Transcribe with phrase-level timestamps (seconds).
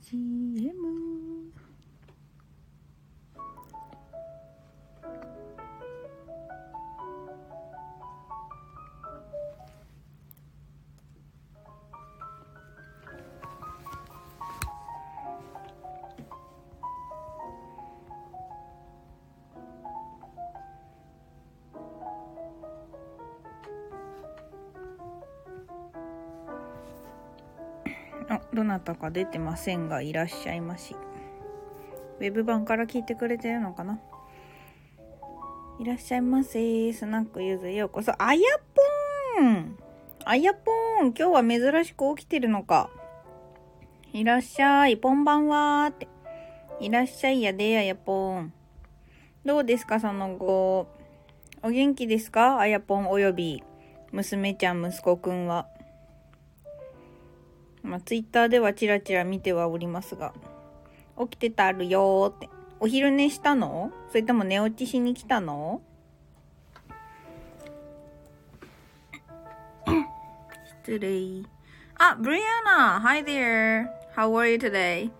[0.00, 0.16] 鸡
[28.28, 30.96] あどなたか出てませんがいらっしゃいまし。
[32.18, 34.00] ウェブ版から聞いてくれてるのかな？
[35.78, 36.92] いらっしゃいませ。
[36.92, 38.12] スナックゆずようこそ。
[38.20, 38.40] あや
[39.36, 39.78] ぽん！
[40.24, 40.70] あやぽ
[41.04, 41.14] ん！
[41.14, 42.90] 今日は珍しく起きてるのか。
[44.12, 44.96] いらっしゃい。
[44.96, 46.08] ぽんばんはーって。
[46.80, 48.52] いらっしゃいやであやぽん。
[49.44, 50.88] どうですかその後。
[51.62, 52.58] お元気ですか？
[52.58, 53.62] あやぽんおよび。
[54.10, 55.68] 娘ちゃん息子くんは。
[57.88, 60.34] まあ、ツイッターではチラチラ見てはおりますが、
[61.18, 62.50] 起きてたるよーって。
[62.80, 63.90] お昼寝したの？
[64.10, 65.80] それとも寝落ちしに来たの？
[70.84, 71.42] 失礼。
[71.98, 73.88] あ、ブリアナ !Hi there!
[74.14, 75.10] How are you today?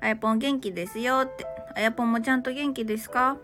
[0.00, 1.44] あやぽん元気ですよって。
[1.74, 3.36] あやぽんもちゃんと元気ですか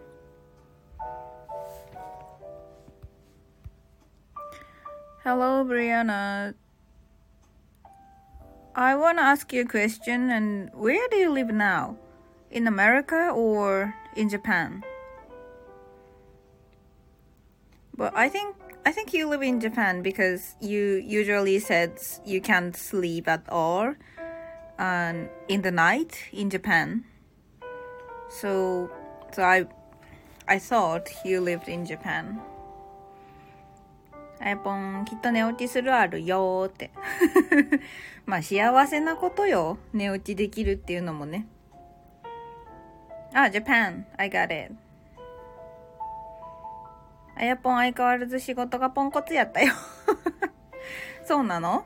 [5.25, 6.55] ？Hello, Brianna.
[8.79, 10.31] I want to ask you a question.
[10.31, 11.97] And where do you live now?
[12.53, 14.85] In America or in Japan?
[17.97, 18.55] But I think
[18.87, 23.97] I think you live in Japan because you usually said you can't sleep at all
[24.79, 27.05] um, in the night in Japan.
[28.31, 28.93] So
[29.33, 29.67] so I
[30.47, 32.41] I thought you lived in Japan.
[34.41, 36.91] あやぽん、きっと寝落ちするあるよーって。
[38.25, 39.79] まあ幸せなことよ。
[39.93, 41.47] 寝落ちできるっていうのもね。
[43.35, 44.05] あ、Japan.
[44.17, 44.75] I got it.
[47.37, 49.73] あやぽん相変わらず仕事がポンコツやったよ。
[51.25, 51.85] そうなの？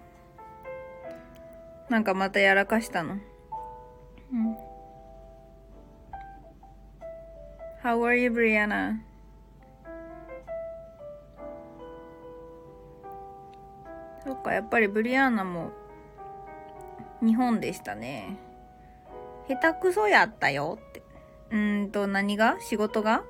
[1.89, 3.19] なんかまたやらかしたの？
[4.33, 4.57] うん。
[7.83, 9.01] How are you, Brianna?
[14.25, 15.71] そっか、やっぱりブリアーナも
[17.21, 18.37] 日本でしたね。
[19.49, 21.03] 下手くそやったよって。
[21.51, 22.57] うーんと、何が？
[22.61, 23.25] 仕事が？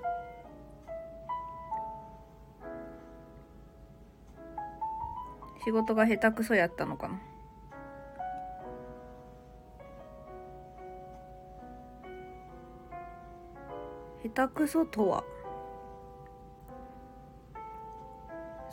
[5.65, 7.21] 仕事が下手くそやったのかな
[14.25, 15.25] 下手くそとは？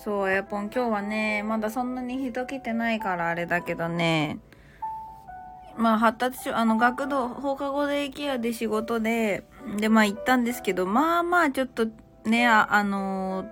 [0.04, 4.40] そう、エアポン今日はね、まだそんなに人来てないからあれだけどね、
[5.78, 9.44] まあ発達し、あの学童、放課後デイケアで仕事で、
[9.78, 11.88] でまあ行ったんですけど、まあまあちょっと
[12.24, 13.46] ね、あ、あの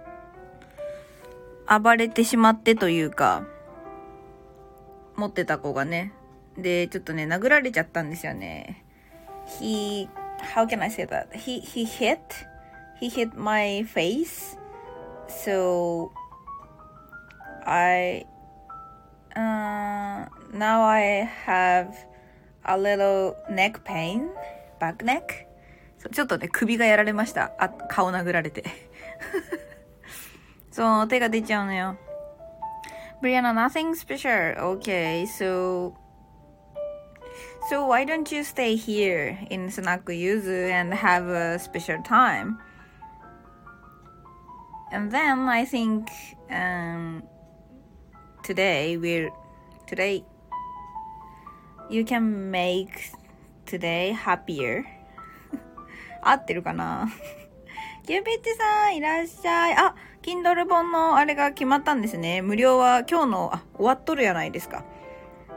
[1.66, 3.46] ー、暴れてしまってというか、
[5.18, 6.14] 持ってた子がね、
[6.58, 8.86] で、ちょっとね、殴られちゃったんですよね。
[9.60, 10.10] he,
[10.56, 11.28] how can I say that?
[11.34, 12.20] he, he hit,
[13.00, 14.58] he hit my face.
[15.28, 16.12] So,
[17.68, 18.26] I
[19.36, 21.94] uh, now I have
[22.64, 24.30] a little neck pain,
[24.80, 25.46] back neck.
[26.12, 27.52] ちょっとね、首がやられました。
[27.60, 28.64] あ、顔殴られて。
[30.72, 31.98] そう、手が出ちゃうのよ。
[33.22, 34.56] Brianna, nothing special.
[34.78, 35.94] Okay, so
[37.70, 42.60] So why don't you stay here in Snack Yuzu and have a special time?
[44.94, 46.10] And then I think
[46.50, 47.24] um,
[48.48, 49.30] today we're
[49.88, 50.24] today
[51.90, 53.12] you can make
[53.66, 54.86] today happier.
[56.24, 57.10] 合ってるかな？
[58.08, 59.76] キューピッチさんいらっしゃい。
[59.76, 62.42] あ Kindle 本のあれが決まったんですね。
[62.42, 64.86] 無料は今日のあ終わっとるやないですか。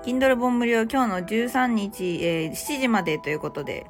[0.03, 3.87] Kindle 本無料今日の13日、えー、7時までということで。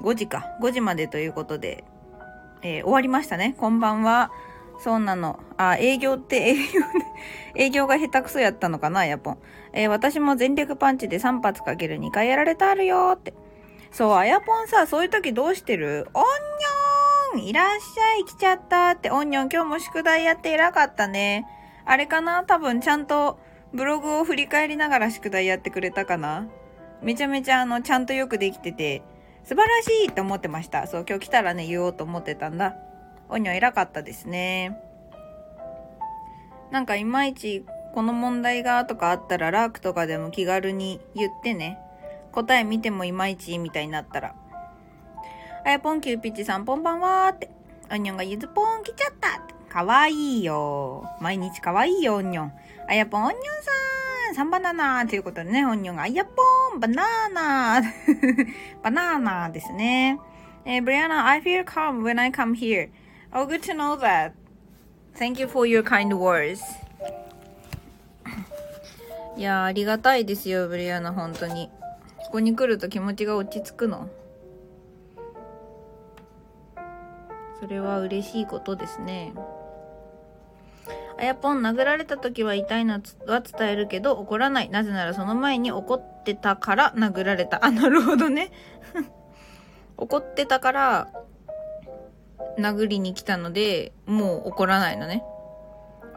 [0.00, 0.56] 5時か。
[0.60, 1.84] 5時までということで、
[2.62, 3.56] えー、終わりましたね。
[3.58, 4.30] こんばんは。
[4.82, 5.38] そうなの。
[5.56, 6.62] あ、営業って営業
[7.54, 9.38] 営業が下手くそやったのかな、ヤポン。
[9.72, 13.32] えー、私も全力パンチで3発かける2回やられたあるよって。
[13.92, 16.08] そう、あやぽんさ、そういう時どうしてる？
[16.14, 16.24] オン
[17.36, 19.10] ニョンいらっしゃい、来ちゃったって。
[19.10, 21.46] オンニョン今日も宿題やって偉かったね。
[21.84, 22.42] あれかな？
[22.44, 23.38] 多分ちゃんと
[23.72, 26.48] ブログを振り返りながら宿題やってくれたかな？
[27.02, 29.02] めちゃめちゃあの、ちゃんとよくできてて、
[29.44, 30.86] 素晴らしいって思ってました。
[30.86, 32.76] そう、今日来たらね、言おうと思ってたんだ。
[33.28, 34.78] おにょ偉かったですね。
[36.70, 37.64] なんかいまいち
[37.94, 41.78] この問題がとかあったらラークとかでも気軽に言ってね。
[42.32, 44.34] 答え見てもいまいちみたいになったら。
[45.64, 47.50] あやぽんキューピッチさん、こんばんはーって。
[47.90, 49.42] オニョンがゆずぽん来ちゃった
[49.72, 51.06] かわいいよ。
[51.20, 52.52] 毎日かわいいよ、オニョン。
[52.88, 56.42] あやぽん、オニョンさん、サンバナナということでね、オニョンが、あやぽ
[56.76, 57.82] ん、バナーナ
[58.82, 60.18] バナーナですね。
[60.64, 62.90] えー、ブリアナ、I feel calm when I come here.
[63.34, 64.34] Oh, good to know that.
[65.14, 66.60] Thank you for your kind words.
[69.38, 71.70] いやありがたいですよ、ブリアナ、本当に。
[72.26, 74.10] ここに来ると気持ちが落ち着くの。
[77.58, 79.32] それは嬉しいことですね。
[81.18, 84.68] あやぽん、殴られた時は痛いのは伝えるけど怒らない。
[84.68, 87.64] なぜならその前に怒ってたから殴られた。
[87.64, 88.50] あ、なるほどね。
[89.96, 91.08] 怒ってたから
[92.58, 95.24] 殴りに来たので、もう怒らないのね。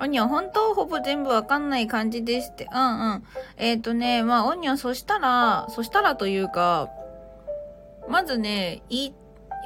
[0.01, 0.73] オニオン、本当？
[0.73, 2.67] ほぼ全部わかんない感じですって。
[2.71, 3.23] うんうん。
[3.57, 6.89] えっ、ー、とね、まあ、オニオン、そしたら、そしたらというか、
[8.09, 9.11] まずね、い、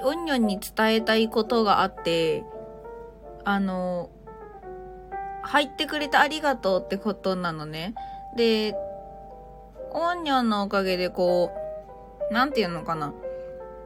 [0.04, 2.44] オニオンに伝えたいことがあって、
[3.44, 4.12] あの、
[5.42, 7.96] 入ってくれてありがとうってことなのね。
[8.38, 8.76] で、
[9.92, 11.52] オニオンのおかげでこ
[12.30, 13.14] う、なんていうのかな。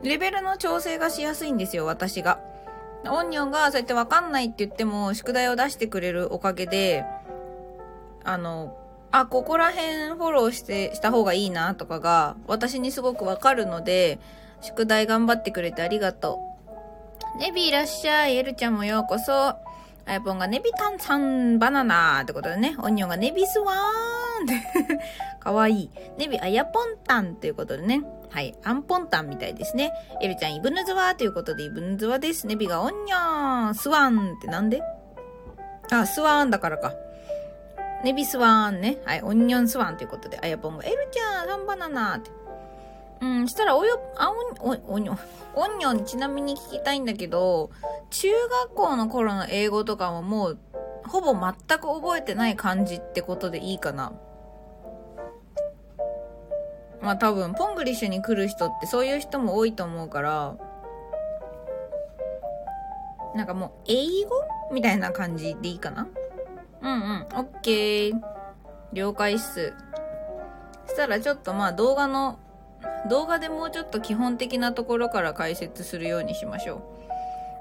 [0.03, 2.41] レベルの調整がしやすいんですよ、私が。
[3.09, 7.05] オンニョンがそうやってわかんないって言っても、宿題を出してくれるおかげで、
[8.23, 8.77] あの、
[9.11, 14.19] あ、ここら辺フォローして、した方がいいなとかが、私にすごくわかるので、
[14.61, 16.39] 宿題頑張ってくれてありがと
[17.35, 17.37] う。
[17.39, 18.37] ネビいらっしゃい。
[18.37, 19.33] エルちゃんもようこそ。
[20.05, 22.75] あやぽんがネビタンさんバナナってことでね。
[22.79, 24.99] オニョンがネビスワーンって
[25.39, 25.91] かわいい。
[26.17, 28.03] ネビあやぽんたんということでね。
[28.33, 28.55] はい。
[28.63, 29.93] アンポンタンみたいですね。
[30.19, 32.47] エルちゃん、イブヌズワということで、イブヌズワです。
[32.47, 34.81] ネビがオンニョン、スワンってなんで？
[35.91, 36.93] あ、スワンだからか。
[38.03, 38.97] ネビスワンね。
[39.05, 39.21] はい。
[39.21, 42.31] オンニョンスワンということで、あやぽんが、エルちゃん、サンバナナって。
[43.21, 45.17] うん、したら、およ、あ、お、お、おにょ、
[45.53, 47.69] オンニョンちなみに聞きたいんだけど、
[48.09, 48.29] 中
[48.65, 50.59] 学校の頃の英語とかももう、
[51.07, 54.11] ほぼ全く覚えてない感じってことでいいかな。
[57.03, 60.55] まあ多分、ポングリッシュに来る人ってそういう人も多いと思うから、
[63.35, 64.31] なんかもう、英語
[64.71, 66.07] みたいな感じでいいかな？
[66.81, 68.21] うんうん、オッケー。
[68.93, 69.73] 了解っす。
[70.87, 72.39] したらちょっとまあ動画の、
[73.09, 76.81] 動画でもうちょっと基本的なところから解説するようにしましょう。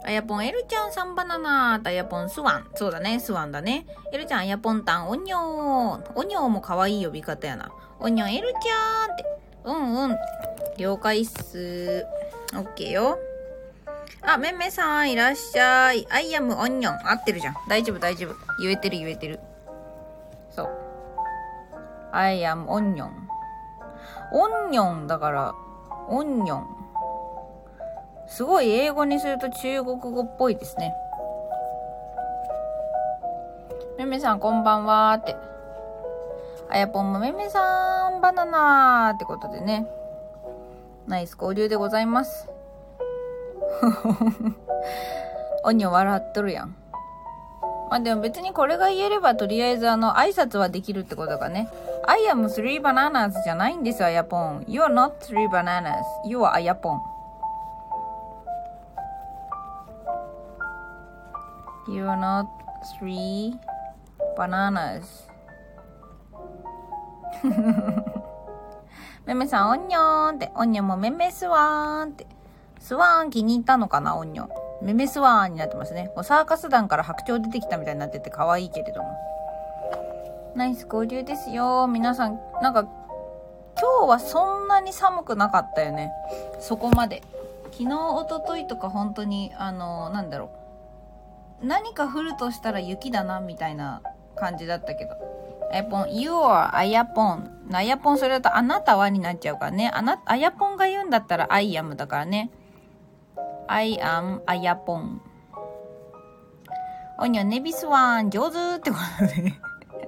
[0.04, 2.66] あやぽん、エルちゃん、サンバナナー、あやぽん、スワン。
[2.74, 3.86] そうだね、スワンだね。
[4.12, 6.12] エルちゃん、あやぽんたん、オニョー。
[6.14, 7.70] オニョーも可愛い呼び方やな。
[8.00, 9.24] オニョン、エルちゃんって。
[9.64, 10.16] うんうん。
[10.76, 12.04] 了解っす。
[12.54, 13.18] オッケーよ。
[14.22, 16.06] あ、めめさん、いらっしゃい。
[16.10, 17.08] アイアムオニョン。
[17.08, 17.56] 合ってるじゃん。
[17.68, 18.34] 大丈夫、大丈夫。
[18.60, 19.40] 言えてる、言えてる。
[20.50, 20.68] そう。
[22.12, 23.28] アイアムオニョン。
[24.32, 25.54] オニョンだから、
[26.08, 26.81] オニョン。
[28.32, 30.94] すごい英語にすると中国語っぽいですね。
[33.98, 35.36] めめさん、こんばんはーって。
[36.70, 39.86] あやぽんもめめさん、バナナーってことでね。
[41.06, 42.48] ナイス交流でございます。
[45.64, 46.74] おにょ笑っとるやん。
[47.90, 51.68] まあでも別にこれが言えればとりあえずあの挨拶はできるってことがね。
[52.06, 54.64] I am three bananas じゃないんですよ、あやぽん。
[54.66, 56.00] You are not three bananas.
[56.24, 57.02] You are あやぽん。
[61.88, 62.46] You are not
[62.98, 63.58] three
[64.36, 65.02] bananas.
[69.26, 72.26] めめさん、おんにょーんって、おんにょもめめすわーんって。
[72.78, 74.48] スワーン気に入ったのかな、おんにょ。
[74.80, 76.12] めめスワーンになってますね。
[76.22, 79.16] サーカス団から白鳥出てきたみたいになってて可愛いけれども。
[80.54, 81.88] ナイス交流ですよ。
[81.88, 82.82] 皆さん、なんか、
[83.80, 86.12] 今日はそんなに寒くなかったよね。
[86.60, 87.22] そこまで。
[87.72, 90.61] 昨日、おとといとか本当に、あの、なんだろう。
[91.62, 94.02] 何か降るとしたら雪だな、みたいな
[94.36, 95.12] 感じだったけど。
[95.72, 97.50] あやぽん、you are あやぽん。
[97.72, 99.90] あやぽんそれだとあなたはになっちゃうからね。
[99.94, 102.50] あな、あやぽんが言うんだったら I am だからね。
[103.68, 105.22] I am あやぽん。
[107.18, 109.54] おにゃ、ネビスワン、上手ってことで。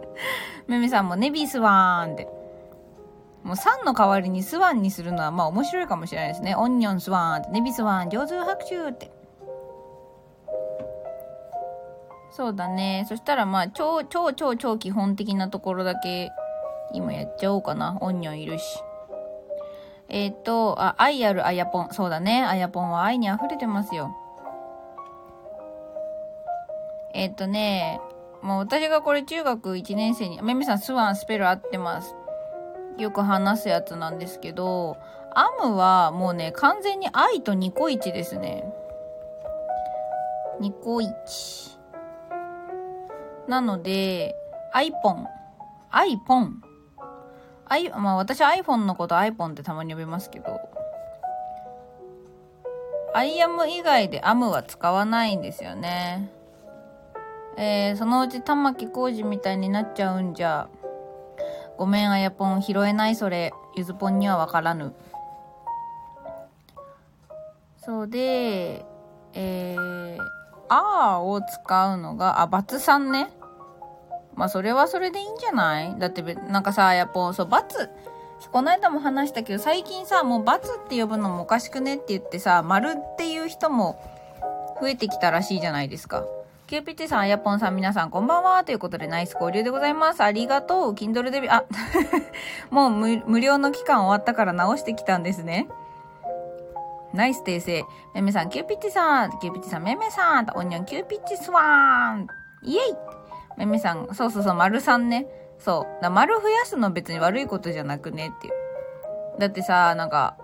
[0.66, 2.28] めめさんもネビスワンって。
[3.44, 6.56] もう3の代わりにスワンにするのはまあ面白いかもしれないですね。
[6.56, 9.13] オニョンスワンって、ネビスワン、上手拍手って。
[12.36, 13.06] そうだね。
[13.08, 16.32] そしたらまあ、超、超、超、超基本的なところだけ、
[16.92, 17.96] 今やっちゃおうかな。
[18.00, 18.64] オンニョンいるし。
[20.08, 21.92] えっ、と、あ、愛あるあやぽん。
[21.92, 22.42] そうだね。
[22.42, 24.16] あやぽんは愛に溢れてますよ。
[27.14, 28.00] えっ、とね、
[28.42, 32.16] もう私がこれ中学1年生に、めめさんスワンスペル合ってます。
[32.98, 34.96] よく話すやつなんですけど、
[35.36, 38.64] アムはもうね、完全に愛とニコイチですね。
[40.58, 41.73] ニコイチ。
[43.48, 44.34] なので、
[44.72, 45.28] アイポン。
[45.90, 46.62] アイポン。
[47.66, 50.60] アイ、まあ私 iPhone のことアイポンってたまに呼びますけど、
[53.14, 56.30] I am 以外で am は使わないんですよね。
[57.56, 60.68] えー、そのうち玉木浩二みたいになっちゃうんじゃ。
[61.76, 62.60] ごめん、あやぽん。
[62.60, 63.52] 拾えないそれ。
[63.76, 64.94] ゆずぽんにはわからぬ。
[67.78, 68.84] そうで、
[69.32, 70.18] えー、
[70.68, 73.30] あーを使うのが、あ、バツさんね。
[74.34, 75.98] まあ、それはそれでいいんじゃない？
[75.98, 77.88] だって、なんかさ、やっぱ、そう、バツ、
[78.52, 83.96] この間も話したけど、最近さ、もうバツって呼ぶのもおかしくねって言ってさ、丸っていう人も
[84.80, 86.24] 増えてきたらしいじゃないですか。
[86.66, 88.64] キューピッチさん、あやぽんさん、皆さん、こんばんは。
[88.64, 90.22] ということで、ナイス交流でございます。
[90.22, 90.92] ありがとう。
[90.94, 91.64] Kindle デビュー、あ、
[92.70, 95.68] もう無料の期間終わったから直してきたんですね。
[97.14, 97.84] ナイス訂正。
[98.12, 99.38] めめさん、キューピッチさん。
[99.38, 100.46] キューピッチさん、めめさん。
[100.56, 102.26] オニオン、キューピッチスワーン。
[102.62, 102.82] イエイ
[103.56, 105.26] めめさん、そうそうそう、丸さんね。
[105.58, 106.02] そう。
[106.02, 109.38] だ丸増やすの別に悪いことじゃなくねっていう。
[109.38, 110.36] だってさ、なんか、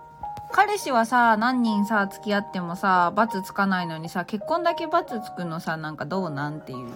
[0.53, 6.89] 彼氏はさ、何人さ、付き合ってもさ、罰つかないのにさ、結婚だけ罰つくのさ、なんかどうなんっていう。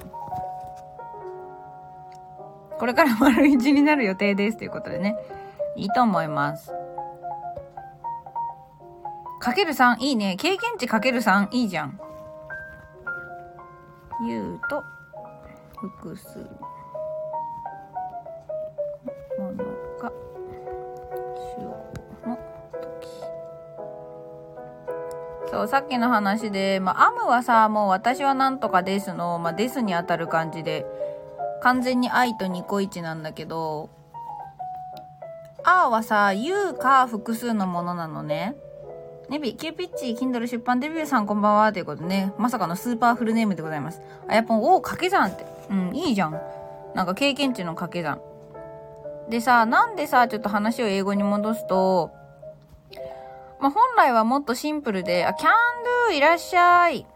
[2.78, 5.16] これから丸一になる予定ですということでね。
[5.76, 6.74] いいと思います。
[9.46, 10.38] かける3、いいね。
[10.38, 12.00] 経験値かける3、いいじゃん。
[14.26, 14.84] 言うと、
[15.78, 16.40] 複数。
[19.38, 19.64] もの
[20.02, 20.12] が、
[25.52, 30.88] そう、さっきの話で、まあ、アムはさ、もう私はなんとかですの、まあ、ですに当たる感じで、
[31.62, 33.92] 完全に愛とニコイチなんだけど、
[35.64, 38.56] あーはさ、U か複数のものなのね。
[39.30, 44.02] ネビ、キューピッチ、キンドル出版デビューさんこんばんは、ということでね、まさかのスーパーフルネームでございます。
[44.28, 45.46] あやぽん、お掛け算って。
[45.72, 46.40] うん、いいじゃん。
[46.94, 48.22] なんか経験値の掛け算。
[49.30, 52.12] でさ、なんでさ、ちょっと話を英語に戻すと、
[53.60, 55.52] まあ、本来はもっとシンプルで、あ、キャン
[56.10, 57.08] ドゥいらっしゃい。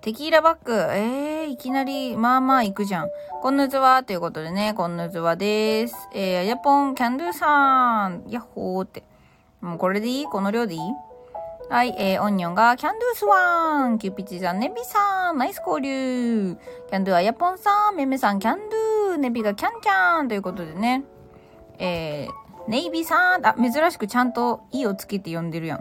[0.00, 0.72] テキーラバッグ。
[0.72, 3.08] えー、いきなり、まあまあ行くじゃん。
[3.40, 5.94] こんぬずは、ということでね、こんぬずはです。
[6.12, 8.24] えー、あやぽん、キャンドゥさん。
[8.28, 9.04] やっほーって。
[9.62, 10.24] もうこれでいい？
[10.26, 10.80] この量でいい？
[11.70, 16.56] はい、えー、オンニョンが、キャンドゥスワンキューピチさん、ネビさん、ナイス交流
[16.90, 21.04] キャンドゥあやぽんさん、めめさん、キャンドゥネビがキャンキャンということでね。
[21.78, 25.80] えー、ネイビーさん、あ、珍しくちゃんと「い」をつけて呼んでるやん。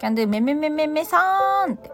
[0.00, 1.90] キャンドゥめめめめめさんって。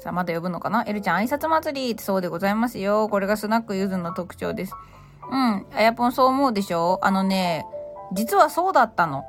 [0.00, 0.84] さあ、まだ呼ぶのかな？
[0.86, 3.08] エルちゃん、挨拶祭りってそうでございますよ。
[3.08, 4.74] これがスナックユズの特徴です。
[5.30, 5.66] うん。
[5.74, 6.98] あやぽんそう思うでしょ？
[7.02, 7.66] あのね、
[8.12, 9.24] 実はそうだったの。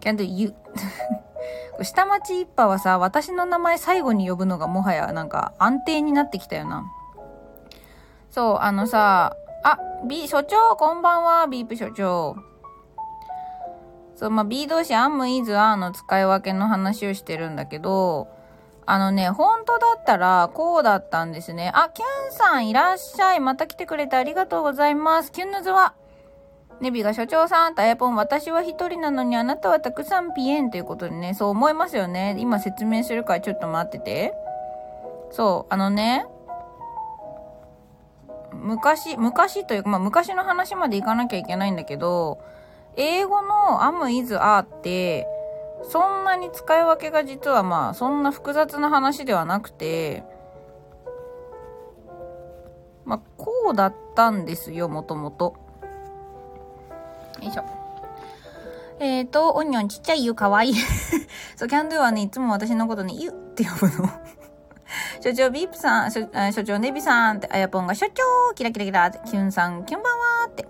[0.00, 0.54] キャンドゥユ。
[1.82, 6.84] 下町一派はさ、私の名前最後に呼ぶのがもはやなんか安定になってきたよな。
[8.30, 12.36] そう、あのさ、あ、B、所長、こんばんは、ビープ所長。
[14.16, 18.28] そう、まあ、B 同士、アンム、イズ、アーの使い分けの話をしてるんだけど、
[18.86, 21.70] あのね、本当だったら、こうだったんですね。
[21.74, 23.40] あ、キュンさんいらっしゃい。
[23.40, 25.32] また来てくれてありがとうございます。
[25.32, 25.94] キュンヌズは。
[26.80, 32.36] ネビが所長さん、タヤポン、私は一人なのにあなたはたくさんピエンということでね、そう思いますよね。
[32.38, 34.34] 今説明するからちょっと待ってて。
[35.30, 36.26] そう、あのね、
[38.52, 42.38] 昔、昔というか、まあ昔の話まで行かなきゃいけないんだけど、
[42.96, 45.26] 英語の am, is, are って、
[45.88, 50.24] そんなに使い分けが実はまあそんな複雑な話ではなくて、
[53.04, 55.56] まあこうだったんですよ、もともと。
[57.40, 57.64] よいしょ。
[59.00, 60.74] えっ、ー、と、オニオンちっちゃい湯かわいい
[61.56, 64.08] そう、キャンドゥはね、いつも私のことね、湯って呼ぶの
[65.20, 66.28] 所長ビープさん、所
[66.64, 70.66] 長ネビさんって、あやぽんが所長キラキラキラって、キュンさん、キュンばんはって。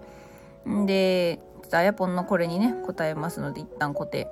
[0.69, 4.29] んで、ちょっとあやぽんのこれにね、答えますので、一旦固定。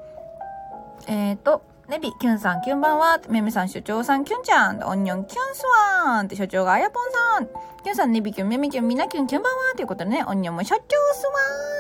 [1.07, 5.63] えっ、ー、と、ネビ、キュンさん、キュンばんはめめさん、所長さん、キュンちゃん、オニオン、キュンス
[6.07, 7.47] ワーンって所長があやぽんさん、
[7.83, 10.83] キュンさん、ネビキュン、めめキュン、みなキュン、キュンばんはということでね、オニオンも所長
[11.15, 11.33] スワ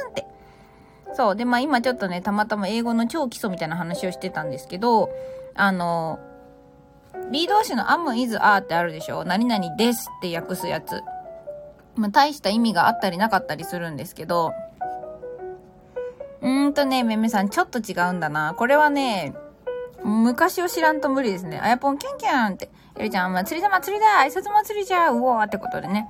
[0.06, 0.26] ーンって。
[1.14, 1.36] そう。
[1.36, 5.10] で、まあ今ちょっとね、たまたま英語の超基礎みたいな話をしてたんですけど、
[5.54, 6.18] あの、
[7.30, 9.24] B 動詞の am, is, are ってあるでしょ？
[9.24, 11.02] 何々ですって訳すやつ。
[11.94, 14.52] まあ、大した意味があったりなかったりするんですけど、
[16.42, 18.54] うーんとね、めめさん、ちょっと違うんだな。
[18.54, 19.34] これはね、
[20.04, 21.60] 昔を知らんと無理ですね。
[21.60, 22.70] あやぽんキュンキュンって。
[22.96, 26.08] エルちゃん、祭りだ祭りだ挨拶祭りじゃうおーってことでね。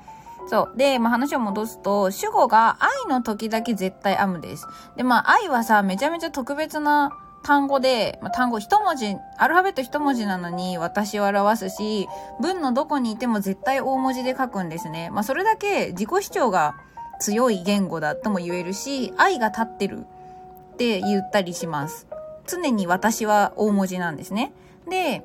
[0.49, 0.77] そう。
[0.77, 4.67] で、まあ、話を戻すと、主語が愛の時だけ絶対アムです。
[4.97, 7.13] で、まあ、愛はさ、めちゃめちゃ特別な
[7.45, 12.09] 単語で、まあ、単語一文字、アルファベット一文字なのに私を表すし、
[12.41, 15.11] 文のどこにいても絶対大文字で書くんですね。
[15.11, 16.75] まあ、それだけ自己主張が
[17.21, 20.07] 強い言語だとも言えるし、愛が立ってる
[20.73, 22.07] って言ったりします。
[22.47, 24.53] 常に私は大文字なんですね。
[24.89, 25.25] で、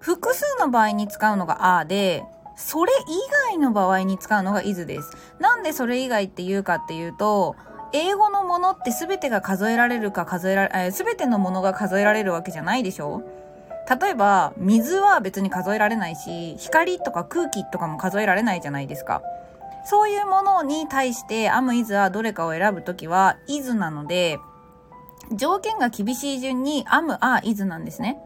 [0.00, 2.24] 複数の場合に使うのがあで、
[2.56, 5.16] それ以外の場合に使うのが is です。
[5.40, 7.56] なんでそれ以外って言うかっていうと、
[7.92, 13.22] 英語のものって全てが数えられるか数えられ、え全てのものが数えられるわけじゃないでしょ
[14.00, 19.22] 例えば、水は別に数えられないし、光とか空気とかも数えられないじゃないですか。
[19.84, 24.38] そういうものに対して、アムイズはどれかを選ぶときは、イズなので、
[25.36, 28.18] 条件が厳しい順に、アム、ア、イズなんですね。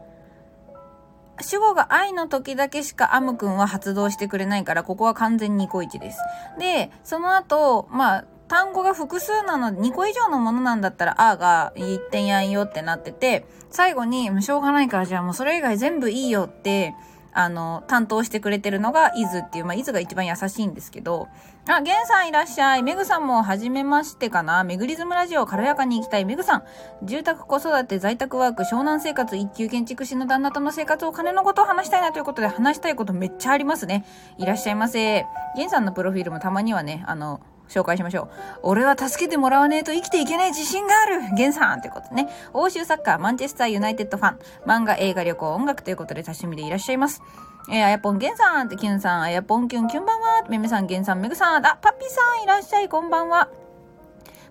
[1.41, 6.19] 主語が愛の時だけしかアム君は発動してくれないから、ここは完全にニコイチです。
[6.59, 16.95] で、その後、まあ、単語が複数なので、2個以上のものなんだったら、あが1点やんよってなってて、最後に、しょうがないから、じゃあもうそれ以外全部いいよって、
[17.33, 21.27] あの、担当してくれてるのが、イズっていう、まあ、イズが一番優しいんですけど、
[21.75, 22.83] あ、ゲンさんいらっしゃい。
[22.83, 24.63] メグさんも初めましてかな。
[24.63, 26.63] メグリズムラジオ軽やかに行きたいメグさん。
[27.03, 34.05] 住宅子育て在宅ワーク湘南生活一級建築士の旦那との生活お金のことを話したいなということで話したいことめっちゃありますね。
[34.37, 35.25] いらっしゃいませ。
[35.57, 38.29] ゲンさんのプロフィールもたまにはね、あの、紹介しましょう。
[38.63, 42.29] 俺は助けてもらわねえと生きていけない自信があるゲンさんってことね。
[42.53, 47.21] 欧州サッカー、マンチェスターユナイテッドファン、漫画、映画、旅行、音楽ということで多趣味でいらっしゃいます。
[47.69, 53.49] えー、あやぽんゲンさんてキュンさん、あやぽんキュンキュンばんはめめさん、げんさん、めぐさん、あ、パピさんいらっしゃい、こんばんは。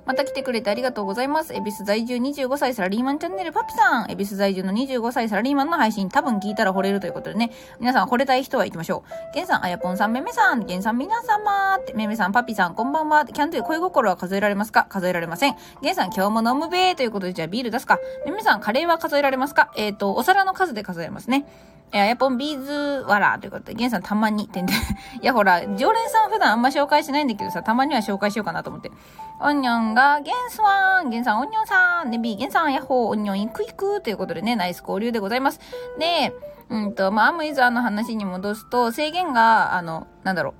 [0.06, 1.52] また来てくれてありがとうございます。
[1.52, 4.10] 恵比寿在住25歳サラリーマンチャンネルパピさん。
[4.10, 7.50] 恵比寿在住の25歳サラリーマンの配信多分聞いたら惚れるということでね。
[7.80, 9.02] 皆さん惚れたい人は行きましょ
[9.32, 9.34] う。
[9.34, 13.24] ゲンさん、あやぽんさん、めめさん、ゲンさん、皆様って、めめさん、パピさん、こんばんは。
[13.26, 14.84] キャンドゥ恋心は数えられますか？
[14.88, 15.56] 数えられません。
[15.82, 17.98] ゲンさん、今日も飲むべーということで、じゃあビール出すか。
[18.24, 19.72] めめさん、カレーは数えられますか？
[19.76, 21.46] えっ、ー、と、お皿の数で数えますね。
[21.92, 24.76] えー、やぽんビーズワラーということで、ゲンさんたまに、てんてん。
[25.22, 28.90] いやほら、常連さん普段あんま紹介しないんだけどさ、たまには紹介しようかなと思って。
[29.40, 35.58] オニョンが、ゲンスワン、ゲンさん、オンニョンさん、ネビー、ゲンさん、ヤッホー、オンニョン、イクイクということでね、ナイス交流でございます。
[35.98, 36.32] で、
[36.68, 40.54] うんと、まあ、アムイザーの話に戻すと、制限が、あの、なんだろう。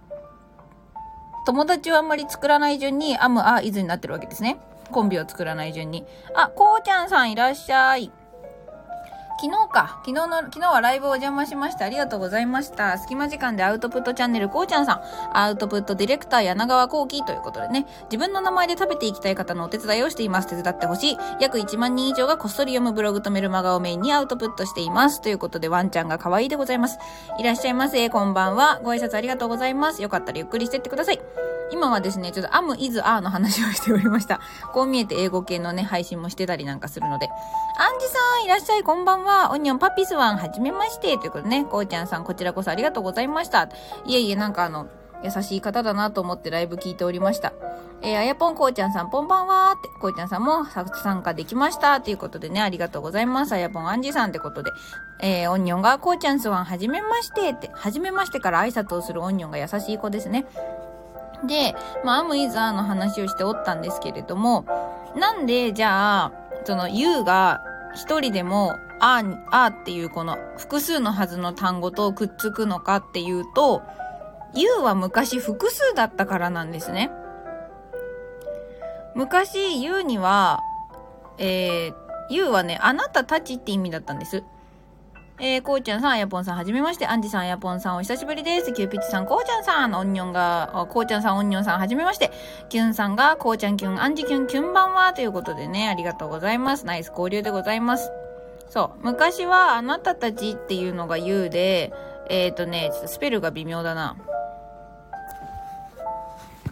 [1.47, 4.59] 友達をあんまり作らない順に、アム、ア、イズになってるわけですね。
[4.91, 6.05] コンビを作らない順に。
[6.35, 8.11] あ、こうちゃんさんいらっしゃい。
[9.39, 10.01] 昨日か。
[10.05, 11.85] 昨日の、昨日はライブお邪魔しました。
[11.85, 12.97] ありがとうございました。
[12.99, 15.39] 隙間時間でアウトプットチャンネルこうちゃんさん。
[15.39, 20.49] アウトプットディレクター柳川幸喜ということでね、自分の名前で食べていきたい方のお手伝いをしています。
[20.49, 21.19] 手伝ってほしい。
[21.41, 25.21] 約1万人以上がこっそり読むブログとメルマガをメインにアウトプットしています。
[25.21, 26.99] ということで、ワンちゃんが可愛いでございます。
[27.39, 28.09] いらっしゃいませ。
[28.09, 28.81] こんばんは。
[28.83, 30.03] ご挨拶ありがとうございます。
[30.03, 31.21] よかったらゆっくりしてってください。
[31.71, 34.41] 今はですね、ちょっとアムイズアーの話をしておりました。
[34.73, 37.29] こう見えて英語系のね、配信もしてたりなんかするので。
[37.79, 39.51] アンジさん、いらっしゃい、こんばんは。
[39.51, 41.19] オニオンパピスワン、はじめまして。
[41.19, 43.69] ということでね、こうちゃんさん、こちらこそありがとうございました。
[44.05, 44.87] いえいえ、なんかあの、
[45.23, 47.53] 優しい方だなと思ってライブ聞いておりました。
[48.03, 53.53] えー、あやぽんこうちゃんさん、こんばんはって、こうちゃんさんも参加できましたということでね、ありがとうございます。
[53.53, 54.71] あやぽんアンジさんってことで、
[55.21, 60.47] えー、オニョンがこうちゃんすわん、はじめましてって、はじめましてから挨拶をするオニョンが優しい子ですね。
[61.45, 64.65] で、まあ、アムイザーの話をしておったんですけれども、
[65.17, 66.33] なんで、じゃあ、
[66.65, 67.63] その、ユーが
[67.95, 73.83] 一人でも、あー、あーっていうこの複数のはずの単語とくっつくのかっていうと、
[74.55, 77.11] ユーは昔複数だったからなんですね。
[79.15, 80.61] 昔、ユーには、
[81.39, 81.95] えー、
[82.31, 84.45] ユーはね、あなたたちって意味だったんです。
[85.39, 87.07] えー、こうちゃんさん、あやぽんさん、はじめまして。
[87.07, 88.73] アンジさん、あやぽんさん、お久しぶりです。
[88.73, 92.31] キューピッチさん、こうちゃんさん、オンニョンが、こうちゃんさん、オンニョンさん、はじめまして。
[92.71, 96.87] キュンさんが、こうちゃん、キュン、アンジキュン、キュンばんは、ということでね、ありがとうございます。
[96.87, 98.11] ナイス交流でございます。
[98.71, 99.05] そう。
[99.05, 101.93] 昔は、あなたたちっていうのが言うで、
[102.31, 104.17] えっ、ー、とね、ちょっとスペルが微妙だな。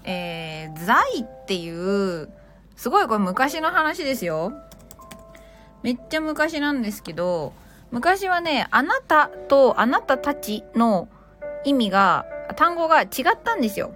[0.05, 2.31] えー、在っていう、
[2.77, 4.55] すごいこれ昔の話ですよ。
[5.83, 7.53] めっちゃ昔なんですけど、
[7.95, 11.09] 昔はね、あなたとあなたたちの
[11.65, 12.27] 意味が、
[12.57, 13.09] 単語が違っ
[13.43, 13.95] たんですよ。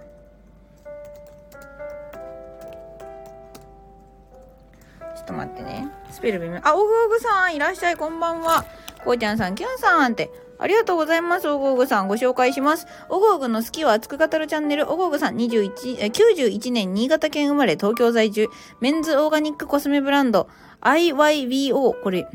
[5.17, 5.91] ちょっと待ってね。
[6.11, 6.61] スペル微妙。
[6.63, 8.63] あ、おぐおぐさん、いらっしゃい、こんばんは。
[9.03, 10.31] こうちゃんさん、きゅんさんって。
[10.59, 11.49] ありがとうございます。
[11.49, 12.87] おごうぐさん、ご紹介します。
[13.09, 18.47] おごうぐの好きは熱く語るチャンネル、おごうぐさん、21、91年新潟県生まれ、東京在住、
[18.79, 20.47] メンズオーガニックコスメブランド、
[20.79, 22.29] IYBO、これ、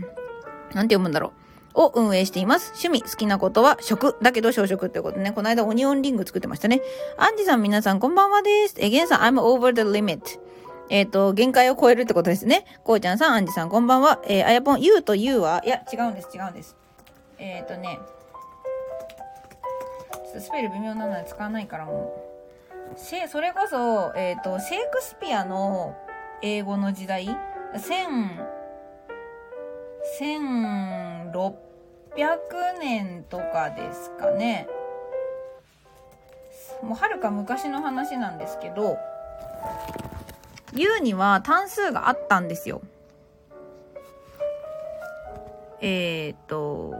[0.74, 1.43] なんて読むんだろう。
[1.74, 2.72] を運営しています。
[2.82, 4.16] 趣味、好きなことは食。
[4.22, 5.32] だけど小食ってことね。
[5.32, 6.80] この間オニオンリング作ってましたね。
[7.18, 8.76] アンジさん皆さんこんばんはです。
[8.78, 10.40] え、ゲンさん、I'm over the limit.
[10.90, 12.64] えっ、ー、と、限界を超えるってことですね。
[12.84, 14.20] こうちゃんさん、アンジさんこんばんは。
[14.26, 16.76] えー、あやぽん、ゆうとゆうは、いや、違うんです、違うんです。
[17.38, 17.98] えっ、ー、とね、
[20.12, 22.14] ちょっとスペル微妙なので使わないからも
[22.94, 22.98] う。
[22.98, 25.96] せ、それこそ、えっ、と、シェイクスピアの
[26.42, 27.26] 英語の時代、
[27.76, 28.30] 千、
[30.18, 31.63] 千六
[32.16, 34.68] 1600年とかですかね。
[36.82, 38.98] もうはるか昔の話なんですけど、
[40.74, 42.82] U には単数があったんですよ。
[45.80, 46.94] えー、っと、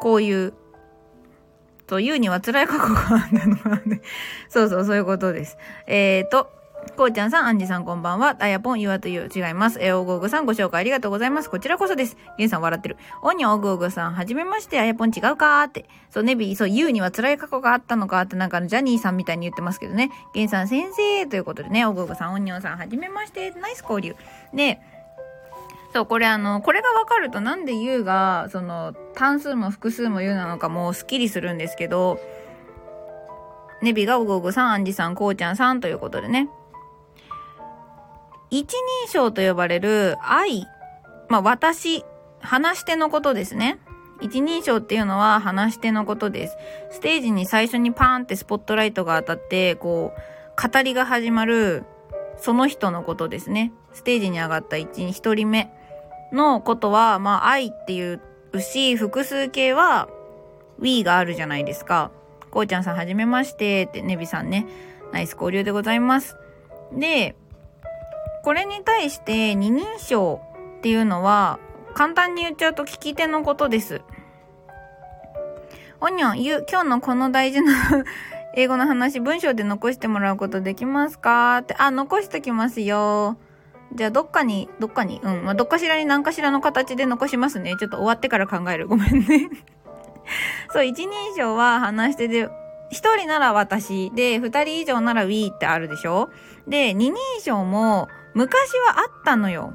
[0.00, 0.54] こういう、
[1.86, 3.80] と、U には辛い過去があったのかな
[4.48, 5.58] そうそう、そういうことです。
[5.86, 6.50] えー、っと、
[6.96, 8.34] こうちゃんさん、アンジさんこんばんは。
[8.34, 9.78] ダイヤポン、ユアという違います。
[9.80, 11.48] えー、オグオグさんご紹介ありがとうございます。
[11.48, 12.16] こちらこそです。
[12.36, 12.96] ゲンさん笑ってる。
[13.22, 15.86] オニョオグオグさん、はじめまして、あやぽん違うかーって。
[16.10, 20.10] そう、ネビー、そう、ユーには辛い過去があったのかって、なんかジャニーさんみたいに言ってますけどね。
[20.34, 24.14] ゲンさん先生ということでね、オグオグさん、オニョンさん、はじめまして、ナイス交流。
[24.52, 24.80] で、
[25.92, 32.18] そう、これあの、これがわかるとなんで U が、その、単数も複数も U なのかもうスッキリするんですけど、
[33.82, 36.48] ネビがオグオグさん、アンジさん、こうちゃんさんということでね。
[38.52, 40.66] 一人称と呼ばれる愛、
[41.30, 42.04] まあ私、
[42.40, 43.78] 話し手のことですね。
[44.20, 46.58] 一人称っていうのは話し手のことです。
[46.90, 51.84] ステージに最初にパーンってスポットライトが当たって、こう、語りが始まる、
[52.36, 53.72] その人のことですね。
[53.94, 55.72] ステージに上がった一一人目
[56.30, 58.20] のことは、まあ愛っていう
[58.60, 60.10] し、複数形は
[60.78, 62.10] We があるじゃないですか。
[62.50, 64.66] こうちゃんさんはじめましてって、ネビさんね。
[65.10, 66.36] ナイス交流でございます。
[66.92, 67.34] で、
[68.42, 70.40] これに対して二人称
[70.78, 71.58] っていうのは、
[71.94, 74.02] 簡単に言っちゃうと聞き手のことです。
[76.00, 77.72] オニョン、ゆ、今日のこの大事な
[78.56, 81.58] 英語の話、文章で残してもらうことできますか？
[81.58, 83.36] って、あ、残しときますよ。
[83.94, 87.76] じゃあ、どっかに、どっかに、うん、まあ、どっかしらに何かしらの形で残しますね。
[87.78, 88.88] ちょっと終わってから考える。
[88.88, 89.50] ごめんね
[90.72, 92.48] そう、一人称は話し手で、
[92.90, 96.30] 一人なら私で、二人以上なら we ってあるでしょ？
[96.66, 99.74] で、二人称も、昔はあったのよ。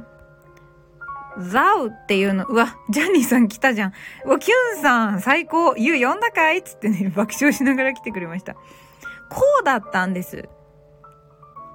[1.39, 3.93] ザウっていうの、うわ、ジャニーさん来たじゃん。
[4.25, 5.75] うわ、キュンさん、最高。
[5.77, 8.53] ユー呼んだかいつってね、 爆笑しながら来てくれました。
[8.53, 10.49] こうだったんです。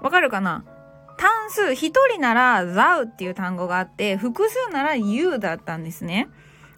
[0.00, 0.64] わかるかな？
[1.16, 6.28] 単数、一人ならザウっていう単語があって、複数ならユーだったんですね。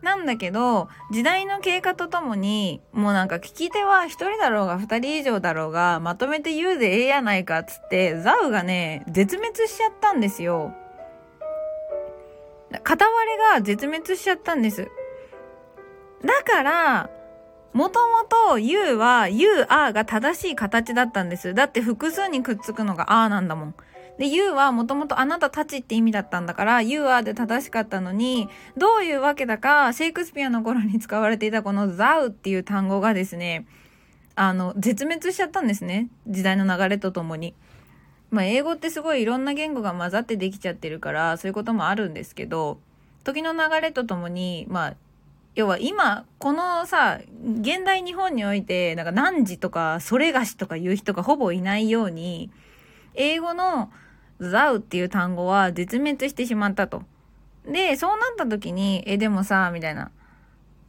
[0.05, 10.73] なんだけど、時代の経過とともに、もうなんか聞き手は一人だろうが二人以上だろうが、まとめて言うでええやないかっつって、ザウがね、絶滅しちゃったんですよ。
[12.83, 14.89] 片割れが絶滅しちゃったんです。
[16.23, 17.11] だから、
[17.73, 21.55] もともと U は U、A が正しい形だったんです。
[21.55, 23.75] だって複数にくっつくのが A なんだもん。
[24.19, 33.67] で、You はもともとあなたたちって意味だったんだから、You are で正しかったのに、どういうわけだか、シェイクスピアの頃に使われていたこの Thou っていう単語がですね、
[34.37, 36.09] あの、絶滅しちゃったんですね。
[36.27, 37.55] 時代の流れとともに。
[38.31, 42.79] まあ、英語ってすごいいろんな言語が混ざってできちゃってるから、そういうこともあるんですけど、
[43.23, 44.95] 時の流れとともに、まあ、
[45.55, 47.21] 要は今、このさ、
[47.61, 52.51] 現代日本において、なんか何時とか、それがしとか言う人がほぼいないように、
[53.15, 53.93] 英語の
[54.41, 57.03] thou っていう単語は絶滅してしまったと。
[57.67, 60.11] で、そうなった時に、え、でもさ、みたいな。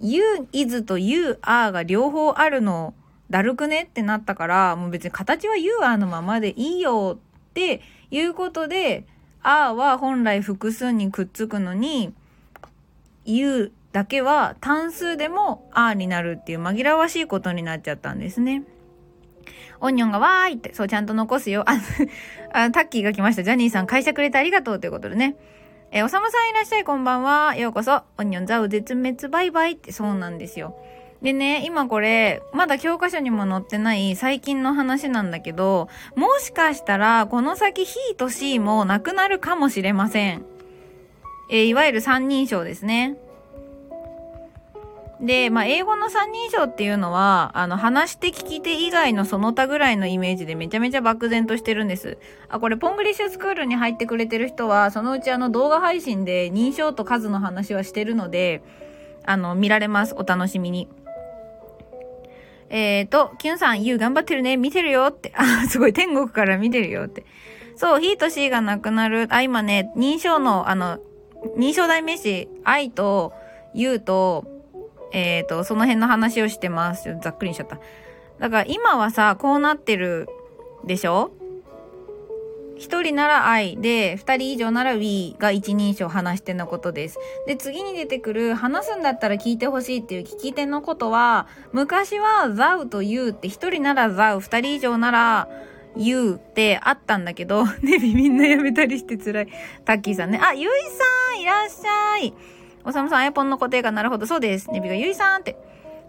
[0.02, 2.94] you is と you are が両方あるの、
[3.30, 3.84] だるくね？
[3.84, 7.82] ってなったから、もう別に形は you are のままでいいよって
[8.12, 9.06] いうことで、
[9.42, 12.14] are は本来複数にくっつくのに、
[13.24, 18.64] you だけは単数でも are になるっていう紛らわしいことになっちゃったんですね。
[19.82, 21.64] オニオンがわーいって、そう、ちゃんと残すよ。
[21.68, 21.80] あ、
[22.54, 23.44] あタッキーが来ました。
[23.44, 25.36] ジャニーさん、会社くれてありがとうということでね。
[25.92, 27.56] えー、おさむさんいらっしゃい、こんばんは。
[27.56, 28.04] ようこそ。
[28.18, 30.76] オニオンザウ絶滅バイバイって、そうなんですよ。
[31.22, 40.46] でね、今これ、まだ教科書にも載ってない最近の話なんだけど、もしかしたら、この先、ヒーとシーもなくなるかもしれません。
[41.50, 43.18] えー、いわゆる三人称ですね。
[45.26, 52.18] で、まあ、英語の三人称っていうのは、あの、話して聞き手以外のその他ぐらいのイメージでめちゃめちゃ漠然としてるんです。
[52.50, 58.64] あ、これ、ポングリッシュスクールに入ってくれてる人は、そのうちあの動画配信で認証と数の話はしてるので、
[59.26, 60.16] あの、見られます。
[60.16, 60.88] お楽しみに。
[62.70, 64.58] えーと、キュンさん、ユー頑張ってるね。
[64.58, 65.34] 見てるよって。
[65.36, 67.26] あ、すごい、天国から見てるよって。
[67.76, 69.28] そう、ヒーとシーがなくなる。
[69.30, 71.00] あ、今ね、認証の、あの、
[71.58, 73.34] 認証代名詞、愛と、
[73.76, 74.46] 言うと、
[75.12, 77.18] えっ、ー、と、その辺の話をしてます。
[77.22, 77.80] ざっくりにしちゃった。
[78.39, 80.28] だから今はさ、こうなってる
[80.86, 81.32] でしょ？
[82.78, 87.18] 一人なら I で、二人以上なら We が一人称話し手のことです。
[87.48, 95.48] で、次に出てくる話すんだったら聞いてほしいっていう聞き手のことは、昔は Thou と You って一人なら Thou、二人以上なら
[95.96, 99.48] You ってあったんだけど、ねビみんなやめたりして辛い。
[99.86, 100.41] タッキーさんね。
[100.44, 100.72] あ、ゆい
[101.34, 102.34] さんいらっしゃい。
[102.86, 104.28] おさむさん、アイポンの固定がなるほど。
[104.28, 104.69] そうです。
[104.71, 105.58] ネビがゆいさんって。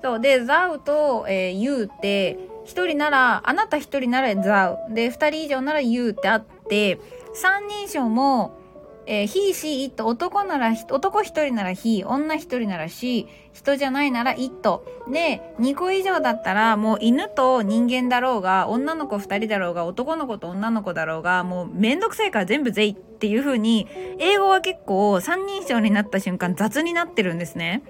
[0.02, 0.20] そう。
[0.20, 4.94] で、ザウと、えー、ユウって、一人なら、あなた一人ならザウ。
[4.94, 6.98] で、二人以上ならユウってあ、って
[7.32, 8.58] 三人称も、
[9.06, 23.86] えー、ひいしいと男なら男一人ならひ女一人ならし人じゃないならいっとで2個以上だったらもう犬と人間だろうが女の子二人だろうが男の子と女の子だろうがもうめんどくさいから全部ぜいっていう風に
[24.18, 27.82] 英語は結構三人称になった瞬間雑になってるんですね。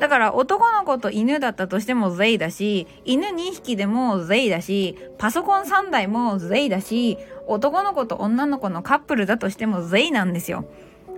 [0.00, 10.64] だから男の子と犬だったとしてもゼイだし、犬2匹でもゼイだし、パソコン3台もゼイだし、男の子と女の子のカップルだとしてもゼイなんですよ。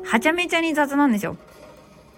[0.05, 1.37] はちゃめちゃに雑なんですよ。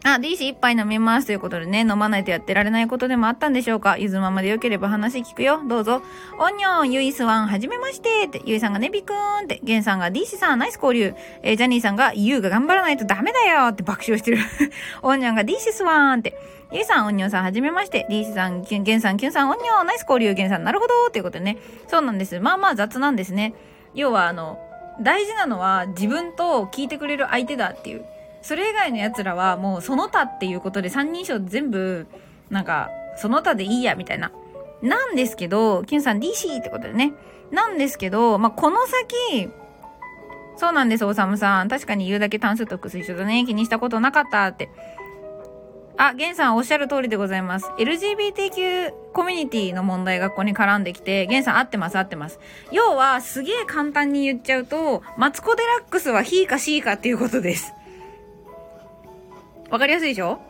[0.05, 3.99] あ、DC 一杯飲みますということでね、飲まないとやってられないことでもあったんでしょうか？
[3.99, 5.61] ゆずままでよければ話聞くよ。
[5.67, 6.03] どうぞ。
[6.39, 11.15] おんにょん、ゆいすわん、はじめましてって、ゆいさんがねびくーんって、ゲンさんが DC さん、ナイス交流。
[11.43, 14.39] えー、ジャニーさんが、ゆうが頑張らないとダメだよって爆笑してる。
[15.03, 16.39] おんにょんが DC スワンって、
[16.71, 18.07] ゆいさん、おんにょんさん、はじめまして。
[18.09, 21.57] DC さん、ゲンさん、キュンさん、おんにょん、ナイス交流、ゲンさん、なるほどっていうことでね。
[21.89, 22.39] そうなんです。
[22.39, 23.53] まあまあ雑なんですね。
[23.95, 24.59] 要は、あの、
[25.01, 28.05] 大事なのは自分と聞いてくれる相手だっていう。
[28.43, 32.07] それ以外の奴らはもうその他っていうことで三人称全部、
[32.51, 34.33] なんか、その他でいいや、みたいな。
[34.83, 37.13] なんですけど、キュンさん DC ってことでね。
[37.51, 39.51] なんですけど、まあ、この先、
[40.57, 41.69] そうなんです、おさむさん。
[41.69, 43.45] 確かに言うだけ単数と複数一緒だね。
[43.47, 44.71] 気にしたことなかったって。
[45.97, 47.67] あ、ゲンさんおっしゃる通りでございます。
[47.79, 52.39] LGBTQ コミュニティの問題がここに絡んできて、ゲンさん合ってます合ってます。
[52.71, 57.73] 要は、すげえ簡単に言っちゃうと、マツコデラックスは he か C かっていうことです。
[59.71, 60.41] わかりやすいでしょ？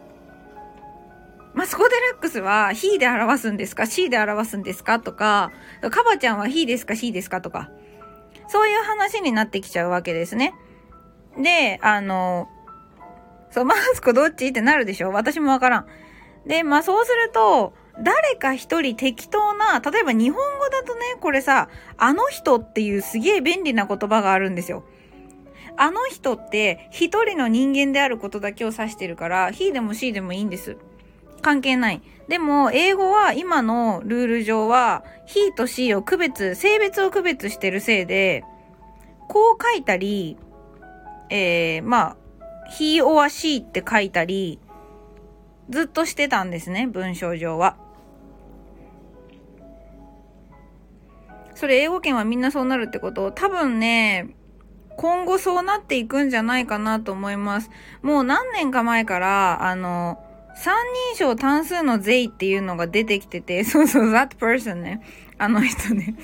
[1.55, 5.01] マスコデラックスは he で表すんですか ?c で表すんですか？
[5.01, 5.51] とか、
[5.91, 7.41] カバちゃんは he ですか ?c ですか？
[7.41, 7.71] とか。
[8.47, 10.55] そういう話になってきちゃうわけですね。
[11.37, 12.49] で、あの、
[13.51, 14.49] そう、マスコどっち？
[14.49, 15.11] ってなるでしょ？
[15.11, 15.87] 私もわからん。
[16.47, 24.85] で、まあそうすると、誰か一人適当な、例えば日本語だとね、これさ、あの人っていうすげえ便利な言葉があるんですよ。
[25.81, 30.77] あの人って一人の人間であることだけを指してるから、he でも she でもいいんです。
[31.41, 32.03] 関係ない。
[32.27, 38.45] でも、英語は今のルール上は、he と she を区別、性別を区別してるせいで、
[39.29, 40.37] こう書いたり、
[41.31, 42.17] えー、まあ、
[42.79, 44.59] he or she って書いたり、
[45.71, 47.77] ずっとしてたんですね、文章上は。
[51.55, 53.31] それ英語圏はみんなそうなるってこと？
[53.33, 54.29] 多分ね、
[54.99, 57.71] 今後そうなっていくんじゃないかなと思います。
[58.03, 60.19] もう何年か前から、あの、
[60.57, 60.75] 三
[61.13, 65.01] 人称単数の they っていうのが出てきてて、 そうそう、that person ね。
[65.39, 66.17] あの人ね。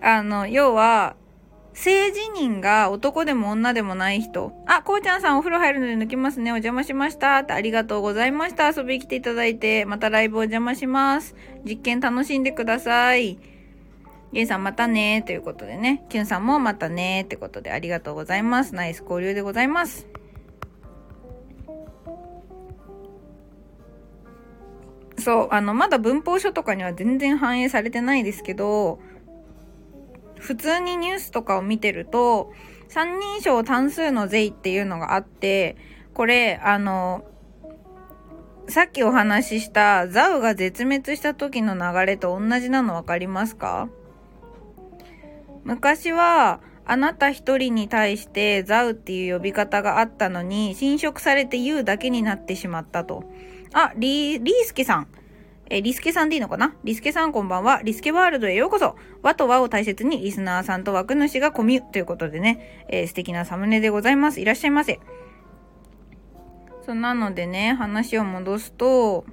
[0.00, 1.16] あの、要は、
[1.72, 4.52] 性自認が男でも女でもない人。
[4.66, 6.52] あ、こうちゃんさんお風呂入るので抜きますね。
[6.52, 7.38] お邪魔しました。
[7.38, 8.68] ってありがとうございました。
[8.68, 11.34] 遊びに来ていただいて、またライブお邪魔します。
[11.64, 13.53] 実験楽しんでください。
[14.34, 18.74] ゲンさんまたねということでね、キュンさんもまたねってことでありがとうございます。
[18.74, 20.08] ナイス交流でございます。
[25.20, 28.98] そう、あの、まだ文法書とかには全然反映されてないですけど、
[30.40, 32.52] 普通にニュースとかを見てると、
[32.88, 35.76] 三人称単数の税っていうのがあって、
[36.12, 37.24] これ、あの、
[38.68, 43.88] さっきお話ししたザウが絶滅した時の流れと同じなの分かりますか？
[45.64, 53.24] 昔は、あなた一人に対してザウっていう呼び方があったのに、侵食されて言うだけになってしまったと。
[53.72, 55.08] あ、リー、リースケさん。
[55.70, 56.74] えリスケさんでいいのかな？
[56.84, 57.80] リスケさんこんばんは。
[57.82, 58.96] リスケワールドへようこそ。
[59.22, 64.42] 和と和を大切にリスナーさんと枠主がコミュということでね、えー、素敵なサムネでございます。
[64.42, 65.00] いらっしゃいませ。
[66.84, 69.24] そうなのでね、話を戻すと、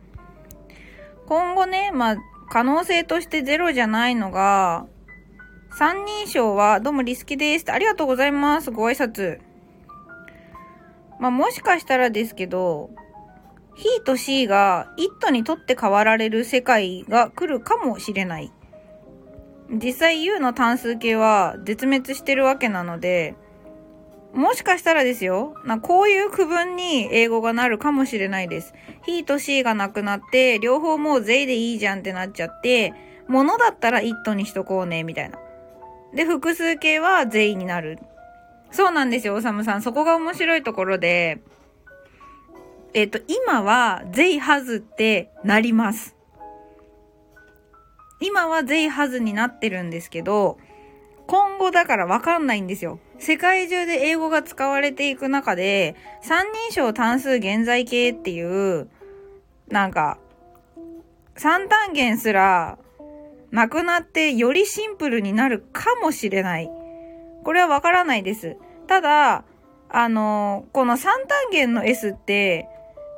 [1.26, 2.18] 今後ね、まあ、
[2.50, 4.86] 可能性としてゼロじゃないのが、
[5.74, 7.72] 三人称は、どうもリスケです。
[7.72, 8.72] ありがとうございます。
[8.72, 9.40] ご挨拶。
[11.18, 12.90] まあ、もしかしたらですけど、
[13.78, 18.52] he と she が it にとって変わられる世界が来るかもしれない。
[19.70, 23.36] 実際 u の単数形は絶滅してるわけなので、
[24.34, 28.74] もしかしたらですよ、なこういう区分に英語がなるかもしれないです。
[29.08, 32.94] he と she がなくなって、両方もう they でいいじゃんってなっちゃって、
[33.30, 35.40] ものだったら it にしとこうね、みたいな。
[36.14, 38.00] で、複数形は they になる。
[38.72, 39.82] そうなんですよ、おさむさん。
[39.82, 41.42] そこが面白いところで、
[42.94, 46.16] えっ、と、今は they has ってなります。
[48.20, 50.58] 今は they has になってるんですけど、
[51.28, 53.00] 今後だからわかんないんですよ。
[53.20, 58.90] 世界中で英語が使われていく中で、三人称単数現在形っていう、
[59.70, 60.18] なんか、
[61.38, 62.78] 三単元すら
[63.52, 66.70] なくなってよりシンプルになるかもしれない。
[67.44, 68.58] これはわからないです。
[68.88, 69.44] ただ、
[69.90, 72.68] あの、この三単元の S って、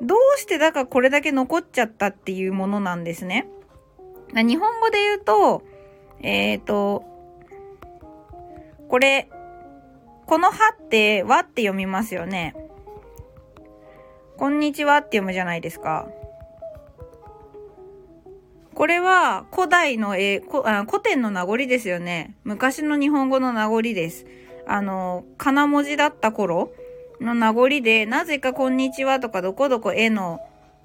[0.01, 3.47] どうしてだかこれだけ残っちゃったっていうものなんですね。
[4.33, 5.61] 日本語で言うと、
[6.21, 7.03] えっ、ー、と、
[8.89, 9.29] これ、
[10.25, 12.55] このはってわって読みますよね。
[14.37, 16.07] こんにちはって読むじゃないですか。
[18.75, 20.63] これは古代の絵、古
[21.01, 22.35] 典の名残ですよね。
[22.43, 24.25] 昔の日本語の名残です。
[24.65, 26.71] あの、かな文字だった頃
[27.21, 30.39] の名残で、なぜかこんにちはとかどこどこ絵の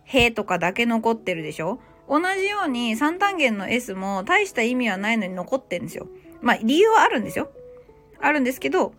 [0.04, 1.80] へとかだけ残ってるでしょ？
[2.08, 6.08] 同じように三単元の S も大した意味はないのに残ってるんですよ。
[6.40, 7.50] まあ理由はあるんですよ。
[8.20, 8.92] あるんですけど、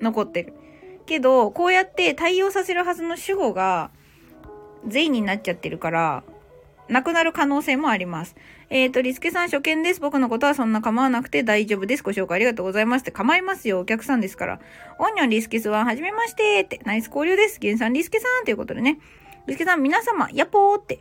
[0.00, 0.54] 残ってる。
[1.06, 3.90] けど、こうやって対応させるはずの主語が
[4.86, 6.24] 全員になっちゃってるから、
[6.92, 8.36] なくなる可能性もあります。
[8.70, 10.00] えっ、ー、と、リスケさん初見です。
[10.00, 12.02] 僕のことはそんな構わなくて大丈夫です。
[12.02, 13.80] ご紹介ありがとうございますって構いますよ。
[13.80, 14.60] お客さんですから。
[14.98, 16.80] オンニョンリスケスははじめましてって。
[16.84, 17.58] ナイス交流です。
[17.58, 18.98] ゲンさんリスケさんということでね。
[19.46, 21.00] リスケさん皆様、やっぽーって。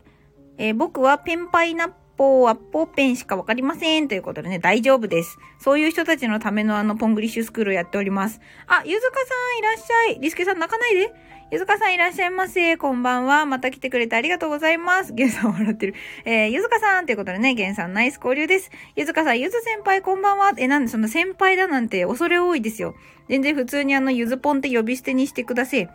[0.57, 4.07] えー、僕はペンパイナッポーアッポーペンしかわかりません。
[4.07, 5.39] ということでね、大丈夫です。
[5.57, 8.39] そういう人たちのためのあの、ポングリッシュスクールをやっております。
[8.67, 9.25] あ、ゆずかさ
[9.55, 10.19] んいらっしゃい。
[10.19, 11.11] リスケさん泣かないで。
[11.51, 12.77] ゆずかさんいらっしゃいませ。
[12.77, 13.45] こんばんは。
[13.45, 15.11] また来てくれてありがとうございます。
[15.11, 15.95] ゲンさん笑ってる。
[16.23, 18.71] えー、ゆずかさんということでね、ゲンさんナイス交流です。
[18.95, 20.53] ゆずかさん、ゆず先輩こんばんは。
[20.55, 22.95] え、なんでその先輩だなんて恐れ多いですよ。
[23.27, 25.89] 全然普通にあの、ゆずぽんって呼び捨てにしてください。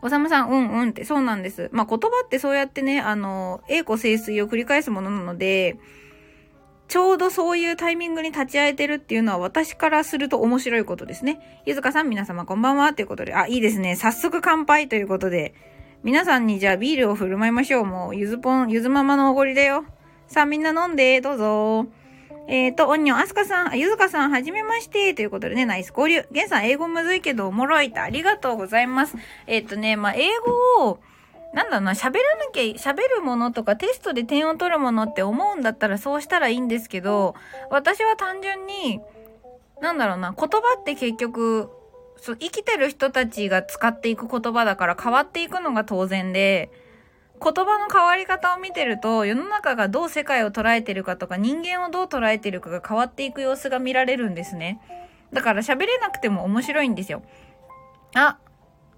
[0.00, 1.68] おさむさん、うんうんって、そうなんです。
[1.72, 5.76] まあ、言葉ってそうやってね、あの、栄枯盛衰を繰り返すものなので、
[6.90, 11.62] ちょうどそういうタイミングに立ち会えてるっていうのは私からすると面白いことですね。
[11.64, 13.94] ゆずかさん、皆様こんばんはということで、あ、いいですね。
[13.94, 15.54] 早速乾杯ということで、
[16.02, 17.84] 皆さんにじゃあビールを振る舞いましょう。
[17.84, 19.84] もう、ゆずぽん、ゆずママのおごりだよ。
[20.26, 21.86] さあみんな飲んで、どうぞ。
[22.48, 26.26] えっ、ー、と、オニョン、アスカさん、ゆずかさん、はじめまして、ということでね、ナイス交流。
[26.32, 29.16] ゲンさん、英語むずいけど、おもろいって、ありがとうございます。
[29.46, 30.26] えっ、ー、とね、まあ、英
[30.78, 30.98] 語を、
[31.52, 37.34] なんだろうな、喋らなきゃ、喋るものとかテストで点を取るものって思うんだったらそうしたらいいんですけど、
[37.70, 39.00] 私は単純に、
[39.80, 41.70] なんだろうな、言葉って結局、
[42.16, 46.70] そう、生きてる人たちが使っていく言葉だから変わっていくのが当然で、
[47.42, 54.80] 言葉の変わり方を見てると、世の中がどう世界を捉えてるかとか、人間をどう捉えてるかが変わっていく様子が見られるんですね。
[55.32, 57.22] だから喋れなくても面白いんですよ。
[58.14, 58.38] あ、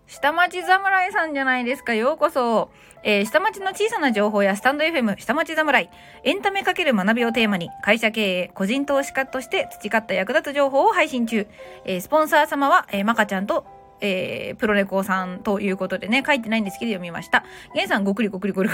[0.06, 1.94] 下町侍さんじゃないですか。
[1.94, 2.70] ようこそ。
[3.04, 5.90] えー、下町の小さな情報やスタンド FM、下町侍、
[6.22, 11.46] エンタメかける学びをテーマに、会社経営、個人投資家として培った役立つ情報を配信中。
[11.84, 13.64] えー、スポンサー様は、えー、まかちゃんと
[14.02, 17.44] えー、プロレコさんということでね、書いてないんですけど読みました。
[17.72, 18.70] ゲンさんごくりごくりごくり。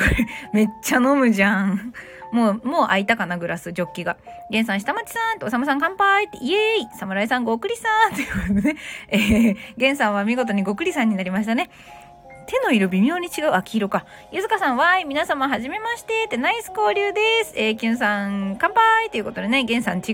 [0.55, 1.93] めっちゃ飲むじゃん。
[2.33, 4.17] もう、もう開いたかな、グラス、ジョッキが。
[4.51, 11.71] ゲンさん、下町さんと、おさむさん乾杯って、イエーイ侍さん、ごくりさんということでね、えー、ゲンさんは見事にごくりさんになりましたね。
[12.49, 13.53] 手の色微妙に違う。
[13.55, 14.07] あ、黄色か。
[14.33, 17.53] ゆずかさん、わーい、皆様、はじめましてって、ナイス交流です。
[17.55, 20.05] えー、キュンさん、乾杯ということでね、ゲンさん違う。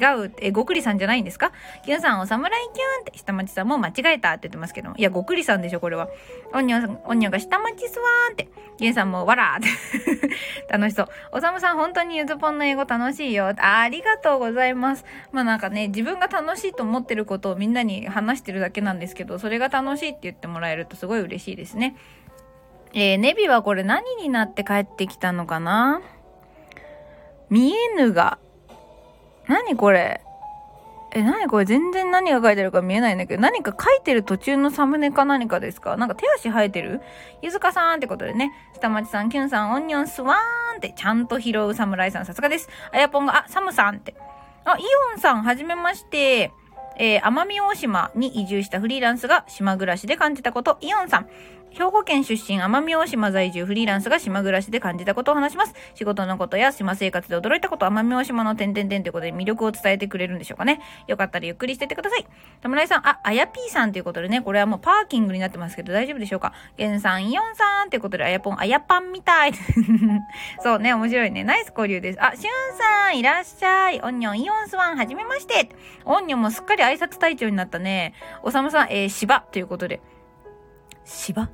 [0.42, 1.53] えー、ごくりさんじゃないんですか？
[1.85, 4.90] キュンさん、お侍キュンって、下町さんも間違えたって言ってますけど。
[4.97, 6.09] いや、ごくりさんでしょ、これは。
[6.53, 8.49] おにょ、おにょが下町すわーんって。
[8.79, 10.29] ゲンさんも、わらーって。
[10.68, 11.09] 楽しそう。
[11.30, 13.55] おさむさん、本当にゆずぽんの英語楽しいよ。
[13.59, 15.05] あありがとうございます。
[15.30, 21.95] まあなんかね、自分が楽しいと思ってることをみんなに話してるだけなんですけど、それが楽しいって言ってもらえるとすごい嬉しいですね。
[22.97, 26.01] えー、ネビはこれ何になって帰ってきたのかな？
[27.51, 28.38] 見えぬが。
[29.49, 30.20] 何これ？
[31.12, 31.64] え、何これ？
[31.64, 35.97] 全然何が書いてるか見えないんだけど、何か書いてる途中のサムネか何かですか？
[35.97, 37.01] なんか手足生えてる？
[37.42, 42.68] ゆずかさんってことでね、下町さん、キュンさん、オンニョンスワーンってちゃんと拾う侍さん、さすがです。
[42.92, 44.14] あやぽんが、あ、サムさんって。
[44.64, 44.82] あ、イ
[45.14, 46.53] オンさん、はじめまして。
[46.97, 51.28] えー、奄美大島に移住したフリーランスが島暮らしで感じたこと、イオンさん。
[51.75, 55.75] 兵庫県出身、奄美大島在住、フリーランスが島暮らしで感じたことを話します。
[55.95, 60.81] 仕事のことや島生活で驚いたこと、奄美大島の点々点ということで魅力を伝えてくれるんでしょうかね。
[61.09, 62.27] よかったらゆっくりしててください。
[62.62, 66.53] 田村井さん、あ、あやぴーさんということでね、これはもうパーキングになってますけど大丈夫でしょうか。
[66.77, 69.53] ゲンさん、イオンさんということで、あやぽん、あやぱんみたい。
[70.61, 71.43] そうね、面白いね。
[71.43, 72.25] ナイス交流です。
[72.25, 74.01] あ、しゅんさん、いらっしゃい。
[74.01, 75.70] オンニョン、イオンスワン、はじめまして。
[76.05, 78.14] オンニョンもすっかり挨拶隊長になったね。
[78.43, 80.01] おさむさん、えー、芝ということで。
[81.05, 81.51] 芝？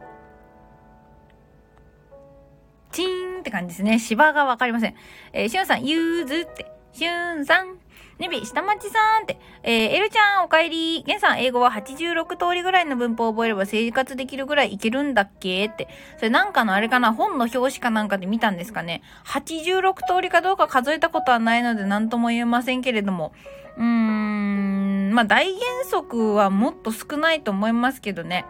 [2.93, 3.99] チーンって感じですね。
[3.99, 4.95] 芝がわかりません。
[5.33, 6.71] えー、しゅんさん、ゆーずって。
[6.93, 7.11] しゅ
[7.41, 7.79] んさん。
[8.19, 9.39] ねび、下町さんって。
[9.63, 11.03] えー、エルちゃん、おかえり。
[11.07, 15.89] ゲンさん、英語は86通りぐらいの文法を覚えれば生活できるぐらいいけるんだっけって。
[16.19, 17.15] それなんかのあれかな？
[17.15, 23.33] 本の表紙かなんかで見たんですかね？86通りかどうか数えたことはないので何とも言えませんけれども。
[23.79, 28.45] うーん、まあ、大原則はもっと少ないと思いますけどね。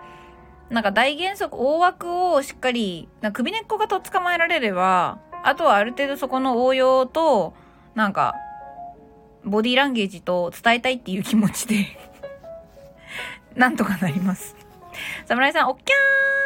[0.70, 7.54] なんか大原則、大枠をしっかり、な首根っこがとっ捕まえられれば、あとはある程度そこの応用と、
[7.96, 8.36] なんか、
[9.44, 11.86] ボディーランゲージと伝えたいっていう気持ちで
[13.56, 14.59] なんとかなります。
[15.26, 15.94] 侍さん、おっきゃ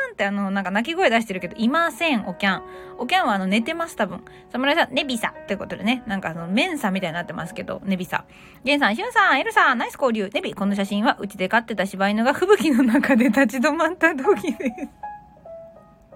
[0.09, 2.63] ーんってあの、なんか鳴き声出してるけど、いません、おきゃん。
[2.99, 4.25] おきゃんはあの、寝てます、多分。
[4.53, 8.25] 侍さん、ネビサということでね、なんかあの、メンサみたいになってますけど、ネビサ。
[8.63, 10.31] ゲンさん、シュンさん、エルさん、ナイス交流。
[10.33, 14.61] ネビ、この写真は、うちで飼ってた柴犬が吹雪の中で立ち止まった時です。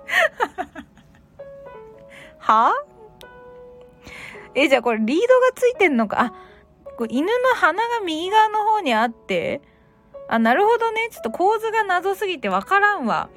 [2.39, 2.73] は？
[4.55, 6.21] え、じゃあこれリードがついてんのか？
[6.21, 6.33] あ、
[6.97, 9.61] これ犬の鼻が右側の方にあって、
[10.29, 11.09] あ、なるほどね。
[11.11, 13.31] ちょっと構図が謎すぎてわからんわ。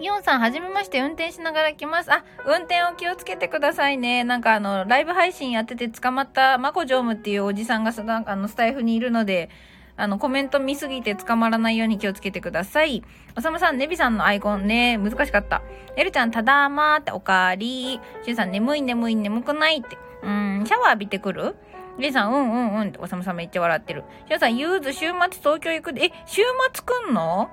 [0.00, 2.12] イオンさん、はじめまして、運転しながら来ます。
[2.12, 4.24] あ、運転を気をつけてくださいね。
[4.24, 9.50] なんかあの、ライブ配信やってて捕まったマコジョームっていうおじさんがなんかあの、スタイフにいるので、
[9.94, 13.04] あの、コメント見すぎて捕まらないように気をつけてください。
[13.36, 15.60] おさむさん、ネビさんのアイコンね、難しかった。
[15.96, 18.24] エルちゃん、ただーまーっておかわりー。
[18.24, 19.98] シュンさん、眠い眠い眠くないって。
[20.22, 21.54] うん、シャワー浴びてくる？
[21.98, 24.04] レイさん、うんうんうんって、おさむさんめっちゃ笑ってる。
[24.26, 27.50] シュンさん、ゆうず週末東京行くで、え、週末来んの？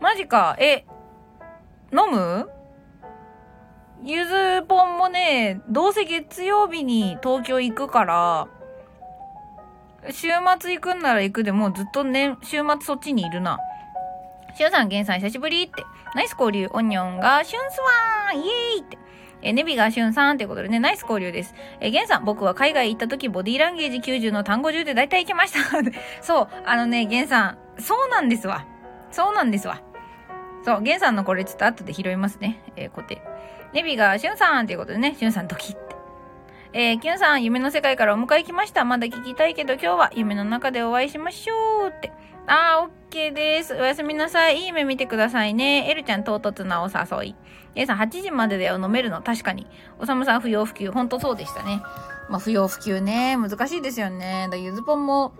[0.00, 0.56] マジか。
[0.58, 0.84] え、
[1.92, 2.48] 飲む？
[4.04, 8.48] ゆずぽんもね、どうせ月曜日に東京行くから、
[10.10, 10.28] 週
[10.58, 13.58] 末行くんなら行くでもうずっとね、週末そっちにいるな。
[14.56, 15.84] しゅんさん、げんさん久しぶりって。
[16.14, 16.68] ナイス交流。
[16.72, 18.98] オニオンが、シュンスワーンイエーイって。
[19.42, 21.54] えネビがしゅんさんってことでね、ナイス交流です。
[21.80, 25.58] えゲンさん、僕は海外行った時、ボディーランゲージ90の単語10で大体行けました。
[26.22, 28.66] そう、あのね、ゲンさん、そうなんですわ。
[29.10, 29.80] そうなんですわ。
[30.64, 32.62] そう、ゲンさんのこれちょっと後で拾いますね。
[32.76, 33.20] えー、固定。
[33.72, 35.92] ネビがしゅんさんっていうことでね、しゅんさんドキって。
[36.74, 38.84] えー、キュンさん、夢の世界からお迎え来ました。
[38.84, 42.12] まだ聞きたいけど、今日は夢の中でお会いしましょうって。
[42.46, 43.74] あー、オッケーです。
[43.74, 44.60] おやすみなさい。
[44.60, 45.88] いい夢見てくださいね。
[45.90, 47.34] エルちゃん、唐突なお誘い。
[47.74, 48.78] A さん、8時までだよ。
[48.78, 49.22] 飲めるの。
[49.22, 49.66] 確かに。
[49.98, 50.90] おさむさん、不要不急。
[50.90, 51.82] ほんとそうでしたね。
[52.28, 53.36] まあ、不要不急ね。
[53.36, 54.48] 難しいですよね。
[54.50, 55.32] だゆずぽんも、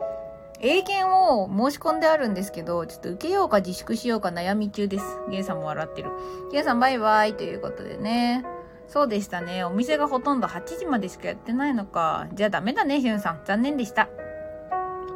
[0.60, 5.04] 英検を申し込んであるんですけど、ちょっと受けようか自粛しようか悩み中です。
[5.28, 6.10] ゲイさんも笑ってる。
[6.52, 8.44] ゲイさん、バイバイということでね。
[8.86, 9.64] そうでしたね。
[9.64, 12.28] お店がほとんど8時までしかやってないのか。
[12.34, 13.40] じゃあダメだね、ヒュンさん。
[13.44, 14.08] 残念でした。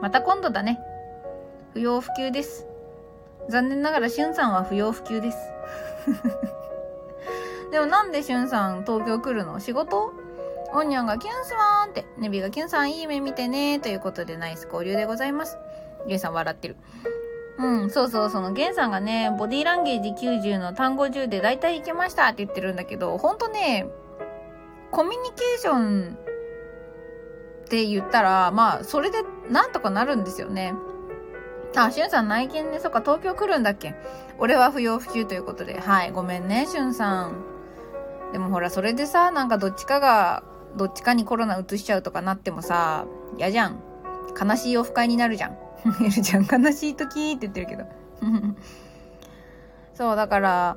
[0.02, 0.80] また今度だね。
[1.76, 2.66] 不要不急です。
[3.50, 5.36] 残念ながらしゅんさんは不要不急です。
[7.70, 9.60] でもなんでしゅんさん東京来るの？
[9.60, 10.14] 仕事？
[10.72, 15.58] オンニャンがキュンスワーンって、ネビがキュンさんいい目見てねということでナイス交流でございます。
[16.06, 16.76] ゲンさん笑ってる。
[17.58, 23.86] うん、そうそう、そのゲンさんがね、ボディランゲージ90の単語10で大体いけましたって言ってるんだけど、ほんとね、
[24.92, 26.16] コミュニケーション
[27.66, 29.18] って言ったら、まあ、それで
[29.50, 30.72] なんとかなるんですよね。
[31.74, 33.94] あ、しゅんさん内見ね、そっか、東京来るんだっけ？
[34.38, 35.80] 俺は不要不急ということで。
[35.80, 37.44] はい、ごめんね、しゅんさん。
[38.32, 40.42] でもほら、それでさ、なんかどっちかが、
[40.76, 43.06] どっちかにコロナ移しちゃうとかなってもさ、
[43.36, 43.80] 嫌じゃん。
[44.38, 45.56] 悲しいオフ会になるじゃん。
[46.02, 47.84] いるじゃん、悲しい時って言ってるけど。
[49.94, 50.76] そう、だから、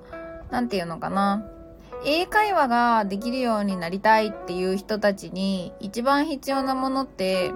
[0.52, 1.44] なんていうのかな。
[2.06, 7.52] 英会話ができるようになりたいっていう人たちに一番必要なものって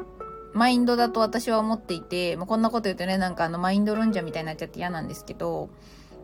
[0.53, 5.69] マインドだと私は思っていて、まあ、こんなこと言うとね、なんかあのマインド論者みたいになっちゃって嫌なんですけど、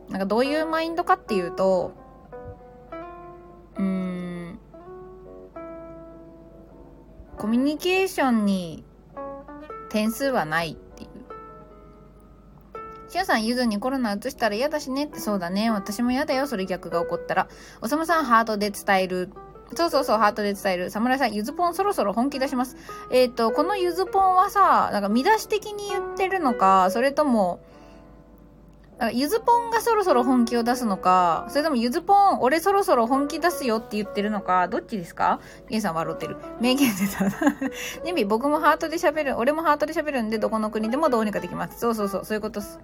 [0.09, 1.93] なんかどういうマインドかっていうと、
[3.77, 4.59] うーん、
[7.37, 8.83] コミュニケーションに
[9.89, 11.09] 点数はないっていう。
[13.11, 15.71] しゅんさん、ゆずにコロナ移したら嫌だしねって、そうだね。
[15.71, 17.47] 私も嫌だよ、それ逆が起こったら。
[17.81, 19.31] おさむさん、ハートで伝える
[19.75, 20.89] そうそうそう、ハートで伝える。
[20.89, 22.75] 侍さん、ゆずぽんそろそろ本気出します。
[23.11, 27.59] えっ、ー、と、このゆずぽんはさ、なんか見出し的に言ってるのか、それとも、
[29.13, 35.39] ゆずぽんがそろそろ本気を出すのか、それともゆずぽん、俺そろそろ本気出すよって言ってるのか、どっちですか？
[35.69, 36.35] ゲンさん笑ってる。
[36.59, 37.25] 名言出た。
[38.03, 41.79] ネビ、僕もハートで喋る、俺もハートで喋るんで、どこの国でもどうにかできます。
[41.79, 42.77] そうそうそう、そういうことっす。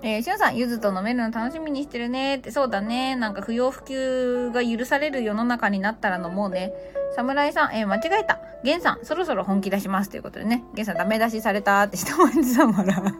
[0.00, 3.16] えー、しゅんさん、ゆずと飲めるの楽しみにしてるねって、そうだね。
[3.16, 6.72] なんか不要不急が許される世の中になったら飲もうね。
[7.16, 8.38] 侍さん、えー、間違えた。
[8.62, 10.10] ゲンさん、そろそろ本気出します。
[10.10, 10.62] ということでね。
[10.74, 13.14] ゲンさん、ダメ出しされたって一文字さんもらう。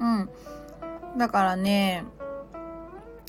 [0.00, 0.28] うん。
[1.16, 2.04] だからね、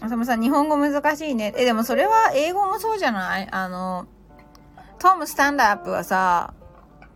[0.02, 1.54] あさむさん、日本語難しいね。
[1.56, 3.48] え、でもそれは英語もそうじゃない？
[3.52, 4.08] あの、
[4.98, 6.56] トムスタンドアップはさ、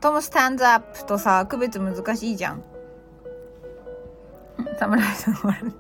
[0.01, 2.63] トムスタンドアップとさ、区別難しいじゃん。
[4.79, 5.73] 侍さん笑う。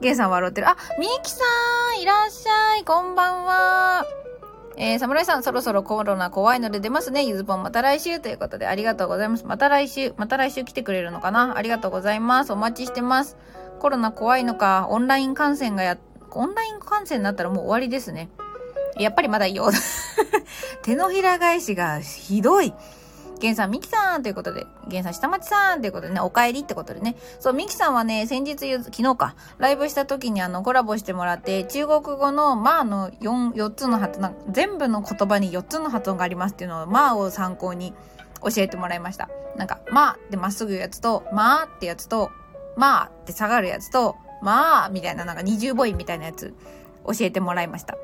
[0.00, 0.68] ゲンさん笑ってる。
[0.68, 1.44] あ、みきさ
[1.96, 4.06] んいらっしゃいこんばんは
[4.76, 7.24] えー、侍さん、そろそろコロナ怖いので出ますね。
[7.24, 9.44] ゆずぽんまた来週ということでありがとうございます。
[9.44, 12.52] また来週、また来週来てくれるのかなありがとうございます。
[12.52, 13.36] お待ちしてます。
[13.80, 15.98] コロナ怖いのか、オンライン観戦がや、
[16.30, 18.28] オンライン観戦になったらもう終わりですね。
[18.98, 19.68] やっぱりまだいいよ。
[20.82, 22.72] 手のひら返しがひどい。
[23.40, 27.16] ゲンさん、ミキさんということで、ゲンさん、下町さんということでね、お帰りってことでね。
[27.38, 37.94] そう、ミキさんはね、先日、昨日か、ライブした時にあの、コラボしてもらって、中国語の、まあの4、4つの発音、全部の言葉に4つの発音がありますっていうのを、まあを参考に
[38.42, 39.28] 教えてもらいました。
[39.56, 42.30] なんか、まあってまっすぐやつと、まあってやつと、
[42.76, 46.54] まあって下がるやつと、まあみたいな、なんか二重母音みたいなやつ、
[47.06, 47.96] 教えてもらいました。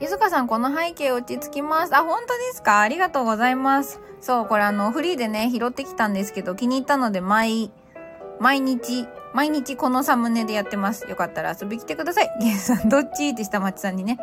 [0.00, 1.94] ゆずかさん、この背景落ち着きます。
[1.94, 2.80] あ、本当ですか？
[2.80, 4.00] ありがとうございます。
[4.22, 7.70] そう、これあの、フリーでね、拾ってきたんですけど、気に入ったので、毎、
[8.38, 11.06] 毎日、毎日このサムネでやってます。
[11.06, 12.30] よかったら遊び来てください。
[12.40, 13.28] ゲンさん、どっち？
[13.28, 14.18] って下町さんにね。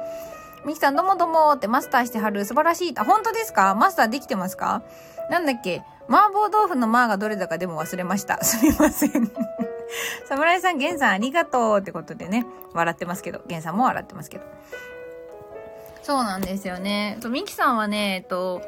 [0.66, 2.44] ミキさん、どもどもってマスターしてはる。
[2.46, 2.94] 素晴らしい。
[2.98, 3.76] あ、本当ですか？
[3.76, 4.82] マスターできてますか？
[5.30, 5.84] なんだっけ？
[6.10, 8.42] 麻婆豆腐のマーがどれだかでも忘れました。
[8.44, 9.32] すみません。
[10.28, 14.46] 侍さん、ゲンさんありがとうってことでね、笑ってますけど、ゲンさんも笑ってますけど。
[16.08, 17.18] そうなんですよね。
[17.30, 18.62] ミキさんはね、えっと、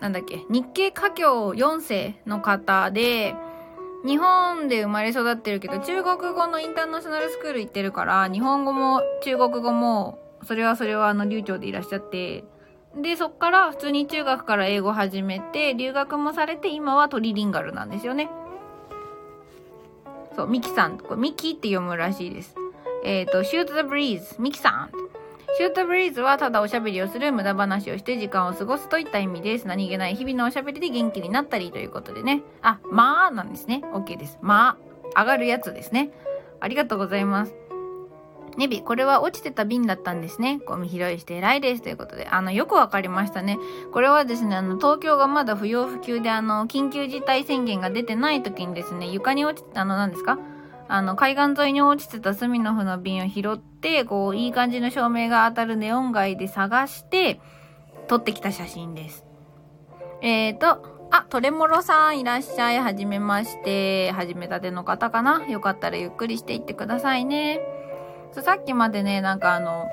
[0.00, 3.34] なんだっけ、日系華僑4世の方で、
[4.06, 12.44] 日本で生まれ育ってるけど、中国語のインターナショナルスクール行ってるから、日本語も中国語も、それはそれはあの流暢でいらっしゃって、
[12.96, 18.30] で、そっから普通に中学から英語始めて、留学もされて、今はトリリンガルなんですよね。
[20.36, 22.54] そう、ミキさん、ミキって読むらしいです。
[23.02, 24.90] えっ、ー、と、shoot the breeze, ミキさん。
[25.58, 29.66] シュートブリーズはただおしゃべりをする無駄話をして時間を過ごすといった意味です。
[29.66, 32.42] 何気ない日々のおしゃべりで元気になったりということでね。
[32.62, 33.82] あ、まあなんですね。
[33.92, 34.38] OK です。
[34.40, 34.78] ま
[35.14, 36.10] あ、上がるやつですね。
[36.60, 37.54] ありがとうございます。
[38.56, 40.58] ネビ、これは落ちてた瓶だったんですね。
[40.66, 41.82] ゴミ拾いして偉いです。
[41.82, 42.26] ということで。
[42.28, 43.58] あの、よくわかりましたね。
[43.92, 50.38] これはですね、あの、東京がまだ不要不急で、あの、緊急事態宣言が出てない時にですね、床に落ちて、あの、何ですか？
[50.94, 57.40] あの、海岸沿いに落ちてたスミノフの瓶を拾って、こう、いい感じの照明が当たるネオン街で探して、
[58.08, 59.24] 撮ってきた写真です。
[60.20, 62.78] えーと、あ、トレモロさんいらっしゃい。
[62.78, 64.12] はじめまして。
[64.12, 67.62] 始めたての方かなよかったらゆっくりしていってくださいね。
[68.42, 69.88] さっきまでね、なんかあの、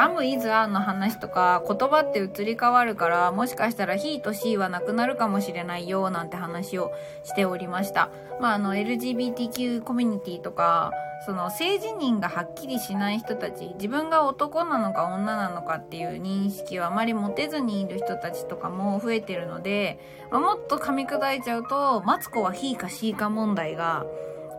[0.00, 6.92] アムイズアーの話とか言葉って移り変わるからもしかしたらヒと C はなくなるかもしれないよなんて話を
[7.24, 8.08] しておりました。
[8.40, 10.92] まああの LGBTQ コミュニティとか
[11.26, 19.98] その性自認がはっきりしない人たち自分が男なのか女なのかっていう認識をあまり持てずにいる人たちとかも増えてるので、
[20.30, 24.06] まあ、もっと噛み砕いちゃうとマツコはヒか C か問題が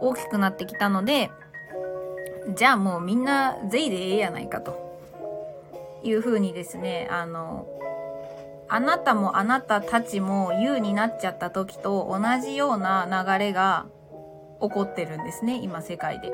[0.01, 1.31] 大きくなってきたので
[2.57, 4.88] じゃあもうみんなゼイでええやないかと。
[6.03, 7.67] いうふうにですね、あの、
[8.67, 13.87] あなたもあなたたちも U になっちゃった時と同じような流れが
[14.61, 16.31] 起こってるんですね、今世界で。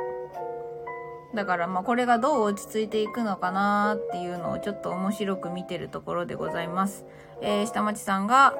[1.33, 7.05] だからまあこれがどう落ち着いていくのかなっていうのをちょっと面白く見てるところでございます。
[7.41, 8.55] えー、下町さんが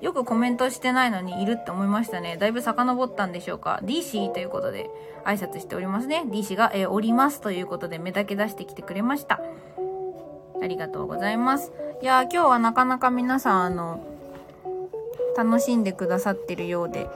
[0.00, 2.36] よくコメントしてないのにいるって思いましたね。
[2.36, 3.80] だいぶ遡ったんでしょうか。
[3.82, 4.90] DC ということで
[5.24, 6.24] 挨拶しておりますね。
[6.26, 9.40] DC が、えー、おりますということで目だけ出してきてくれました。
[10.62, 11.72] ありがとうございます。
[12.02, 14.00] いや今日はなかなか皆さん、あの、
[15.36, 17.06] 楽しんでくださってるようで、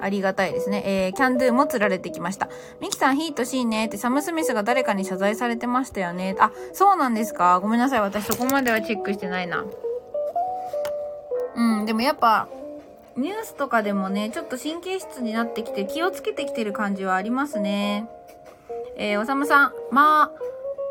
[0.00, 0.82] ありがたいですね。
[0.84, 2.48] えー、キャンドゥも釣られてきました。
[2.80, 6.36] ミキさん、ヒートしいねってサム・スミスが誰かに謝罪されてましたよね。
[6.38, 8.00] あ、そうなんですかごめんなさい。
[8.00, 9.64] 私そこまではチェックしてないな。
[11.56, 12.48] うん、でもやっぱ、
[13.16, 18.06] ニュースとかでもね、ちょっと神経質になってきて気をつけてきてる感じはありますね。
[18.98, 20.30] えー、おさむさん、まあ、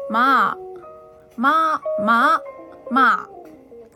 [0.10, 0.65] まあ、
[1.38, 2.44] まあ、まあ、
[2.92, 3.30] まあ、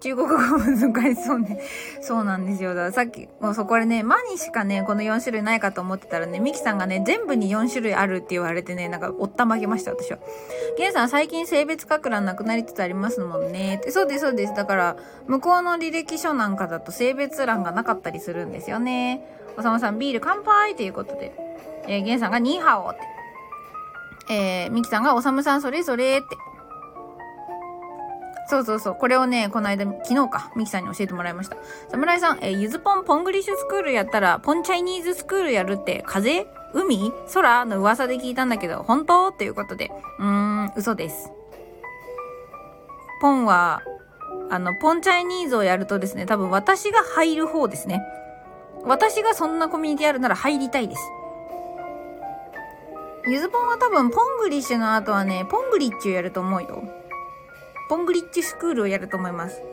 [0.01, 1.59] 中国語難しそうね。
[2.01, 2.69] そうなんですよ。
[2.69, 10.19] だからさっき、もうそこでね、マにしかね、この4種類ないかと思ってたらね、ミキさんがね、全部に4種類あるって言われてね、なんか、おったまげました、私は。
[10.77, 13.81] ゲンさん、最近性別かく乱なくなりつつありますもんね。
[13.89, 14.53] そうです、そうです。
[14.53, 19.21] だから、向こうの履歴書なんかだと性別欄がなかったりするんですよね。
[19.57, 21.33] おさまさん、ビール乾杯ということで。
[21.87, 23.01] えー、ゲンさんがニーハオって。
[24.31, 26.48] えー、ミキさんがおさむさんそれぞれって。
[28.49, 28.95] そうそうそう。
[28.95, 31.57] これをね、この間、昨日か、ミキさんに教えてもらいました。
[31.89, 37.13] 侍さん、えー、ゆずぽんポングリッシュスクールやったら、ポンチャイニーズスクールやるって、風海？
[37.31, 37.65] 空？
[37.65, 39.27] の噂で聞いたんだけど、本当？
[39.27, 39.91] っていうことで。
[40.17, 41.31] うーん、嘘です。
[43.21, 43.83] ポンは、
[44.49, 48.01] あの、ポンチャイニーズをやるとですね、多分私が入る方ですね。
[48.83, 51.01] 私がそんなコミュニティやるなら入りたいです。
[53.27, 56.83] ゆずぽんは多分、ポングリッシュの後はね、ポングリッチュやると思うよ。
[57.89, 59.63] ポングリッチスクールをやると思います。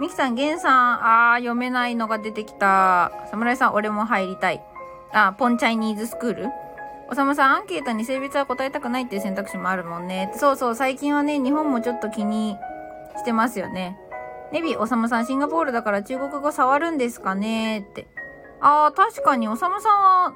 [0.00, 3.12] ミキさん、ゲンさん、あー、読めないのが出てきた。
[3.30, 4.64] 侍さん、俺も入りたい。
[5.12, 6.48] あ、ポンチャイニーズスクール？
[7.10, 10.32] おさまさん、アンケートに性別は答えたくないっていう選択肢もあるもんね。
[10.34, 12.56] そうそう、最近はね、日本もちょっと気に
[13.18, 13.98] してますよね。
[14.50, 17.80] ネビ、おさまさん、シンガポールだから中国語触るんですかね？
[17.80, 18.06] って。
[18.62, 20.34] あー、確かに、おさまさんは、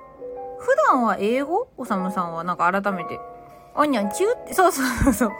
[0.58, 1.68] 普段は英語？
[1.78, 3.18] おさまさんは、なんか改めて。
[3.74, 5.32] おにゃん、ちゅって、そうそうそうそう。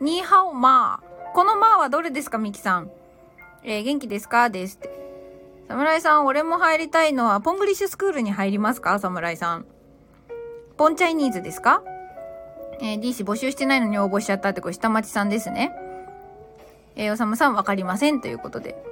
[0.00, 1.05] ニーハオマー。
[1.36, 2.90] このまあはどれですか、ミキさん？
[3.62, 4.48] えー、元気ですか？
[4.48, 4.88] ですって。
[5.68, 8.98] 侍さん、俺も入りたいのは、ポングリッシュスクールに入りますか？
[8.98, 9.66] 侍さん。
[10.78, 11.82] ポンチャイニーズですか？
[12.80, 15.72] えー、DC 募集してないのに応募しちゃったってこれ下町さんですね。
[16.94, 18.82] えー、おさむさんわかりませんということで。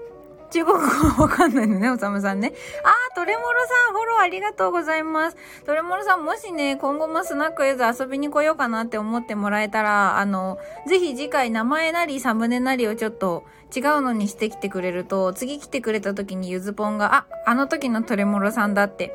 [0.51, 2.53] 中国語わかんないのね、おさむさんね。
[2.85, 5.37] あー、トレモロさん、フォローありがとうございます。
[5.67, 19.15] トレモロさん、もしね、今後もスナックエズ遊びに来ようかなって思ってもらえたら、あの、ぜひ次回名前なりサムネなりをちょっと違うのにしてきてくれると、次来てくれた時にゆずぽんが、あ、あの時のトレモロさんだって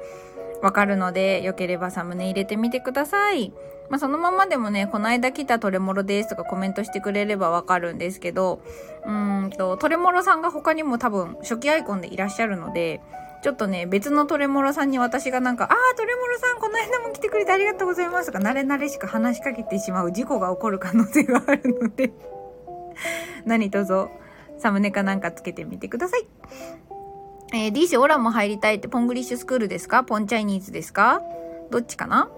[0.62, 3.54] わかるので、よければサムネ入れてみてください。
[3.90, 8.62] まあ、そのままでもね、この間来たトレモロですとかコメントしてくれればわかるんですけど、
[9.06, 13.02] うんと、トレモロさんが他にも多分初期アイコンでいらっしゃるので、
[13.42, 22.12] ちょっとね、別のトレモロさんに私がなんか、あー、トレモロさんこの間も来てくれてありがとうございますとか、慣れ慣れしく話しかけてしまう事故が起こる可能性があるので。
[23.46, 24.08] 何卒、
[24.58, 26.28] サムネかなんかつけてみてください。
[27.54, 30.04] えー、DC オラも入りたいって、ポングリッシュスクールですか？
[30.04, 31.22] ポンチャイニーズですか？
[31.72, 32.30] どっちかな？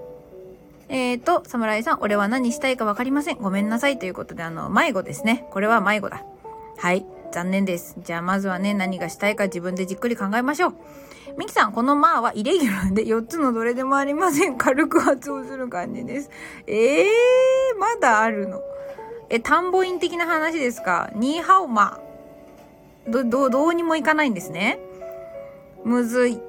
[0.94, 3.38] えーと、侍さん、俺は何したいかわかりません。
[3.38, 3.98] ごめんなさい。
[3.98, 5.48] ということで、あの、迷子ですね。
[5.50, 6.24] これは迷子だ。
[6.78, 7.06] はい。
[7.32, 7.96] 残念です。
[8.00, 10.74] じゃあ、まずはね、何がしたいか自分でじっくり考えましょう。
[11.38, 14.58] ミキさん、このまあはイレギュラーで4つのどれでもありません。
[14.58, 16.30] 軽く発音する感じです。
[16.68, 18.60] ええー、まだあるの？
[19.30, 21.10] え、田んぼ院的な話ですか？
[21.16, 22.02] ニーハオマ。
[23.08, 24.78] ど、ど、どうにもいかないんですね。
[25.86, 26.42] むずい。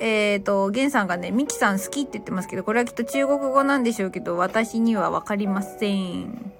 [0.00, 6.52] えっ、ー、と、ゲンさんがね、ミキさん好きって言ってますけど、これはきっと中国語なんでしょうけど、私にはわかりません。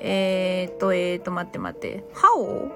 [0.00, 2.04] えっ、ー、と、えっ、ー、と、待って待って。
[2.12, 2.70] ハオ？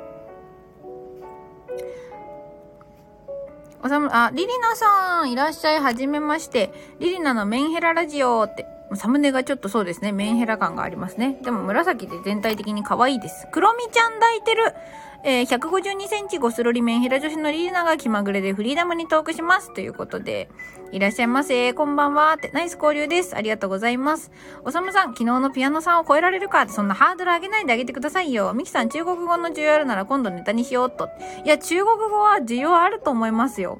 [3.82, 6.72] おさむ、あ、リリナさん、いらっしゃい、はじめまして。
[6.98, 8.66] リリナのメンヘララジオって。
[8.94, 11.38] サムネがちょっとそうですね、メンヘラ感がありますね。
[11.42, 13.46] でも紫で全体的に可愛いです。
[13.50, 14.74] クロミちゃん抱いてる
[15.26, 19.72] えー、152センチゴスロリメンヘラ女子のリーナが気まぐれでフリーダムにトークします。
[19.72, 20.50] ということで、
[20.92, 21.72] いらっしゃいませ。
[21.72, 22.34] こんばんは。
[22.34, 23.34] って、ナイス交流です。
[23.34, 24.30] ありがとうございます。
[24.64, 26.60] おさむさん、昨日のピアノさんを超えられるか？
[26.62, 28.52] って、そんなハードル上げないであげてくださいよ。
[28.52, 31.08] ミキさん、中国語の需要あるなら今度ネタにしようと。
[31.42, 33.78] いや、中国語は需要あると思いますよ。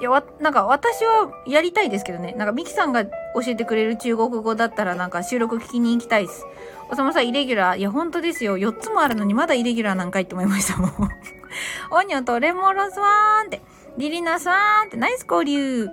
[0.00, 2.32] いや、わ、なんか私はやりたいですけどね。
[2.38, 3.10] なんかミキさんが教
[3.48, 6.46] えてくれる中国語だったらなんか収録聞きに行きたいです。
[6.90, 7.78] おさまさん、イレギュラー。
[7.78, 8.56] いや、本当ですよ。
[8.56, 10.90] 4つもあるのにまだイレギュラーなんかいって思いましたもん。
[11.90, 13.60] オニョとレモロスワーンって、
[13.96, 15.88] リリナスワーンって、ナイス交流。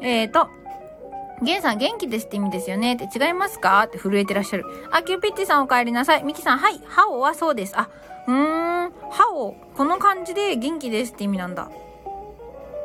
[0.00, 0.48] えーと、
[1.42, 3.82] ゲンさん元気ですって意味ですよねって違いますか？
[3.84, 4.64] って震えてらっしゃる。
[4.90, 6.22] あ、キューピッチさんお帰りなさい。
[6.22, 6.80] ミキさん、はい。
[6.86, 7.78] ハオはそうです。
[7.78, 7.88] あ、
[8.26, 8.92] うーん。
[9.10, 9.54] ハオ。
[9.74, 11.70] この感じで元気ですって意味なんだ。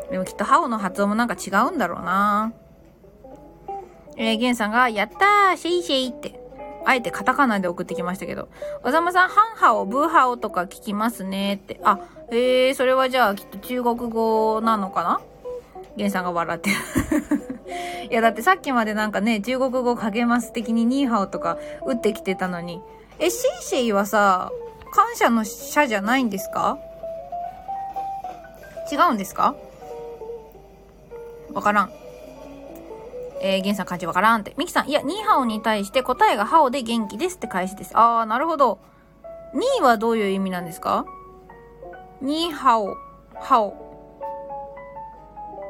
[0.10, 2.53] でもきっとハオの発音もなんか違うんだろうな。
[4.18, 6.45] えー、ゲンさんが、やったー 谢谢 って。
[6.86, 8.47] あえてカタカナで送ってきましたけど。
[8.83, 11.79] おざまさん、很好、不好 とか聞きますねって。
[11.83, 15.19] あ、えー、それはじゃあきっと中国語なのかな？
[15.97, 16.75] ゲンさんが笑ってる
[18.11, 22.81] いや、だってさっきまでなんかね、中国語かけます的に你好 とか打ってきてたのに。
[23.19, 24.51] え、シェイシェイはさ、
[24.93, 26.77] 感謝の謝じゃないんですか？
[28.91, 29.55] 違うんですか？
[31.53, 31.91] わからん。
[33.41, 34.53] えー、ゲンさん漢字わからんって。
[34.57, 37.91] ミキさん、いや、ニーハオに対して答えがハオで元気ですって返しです。
[37.93, 38.79] あー、なるほど。
[39.53, 41.05] ニーはどういう意味なんですか？
[42.21, 42.95] ニーハオ、
[43.36, 43.86] ハオ。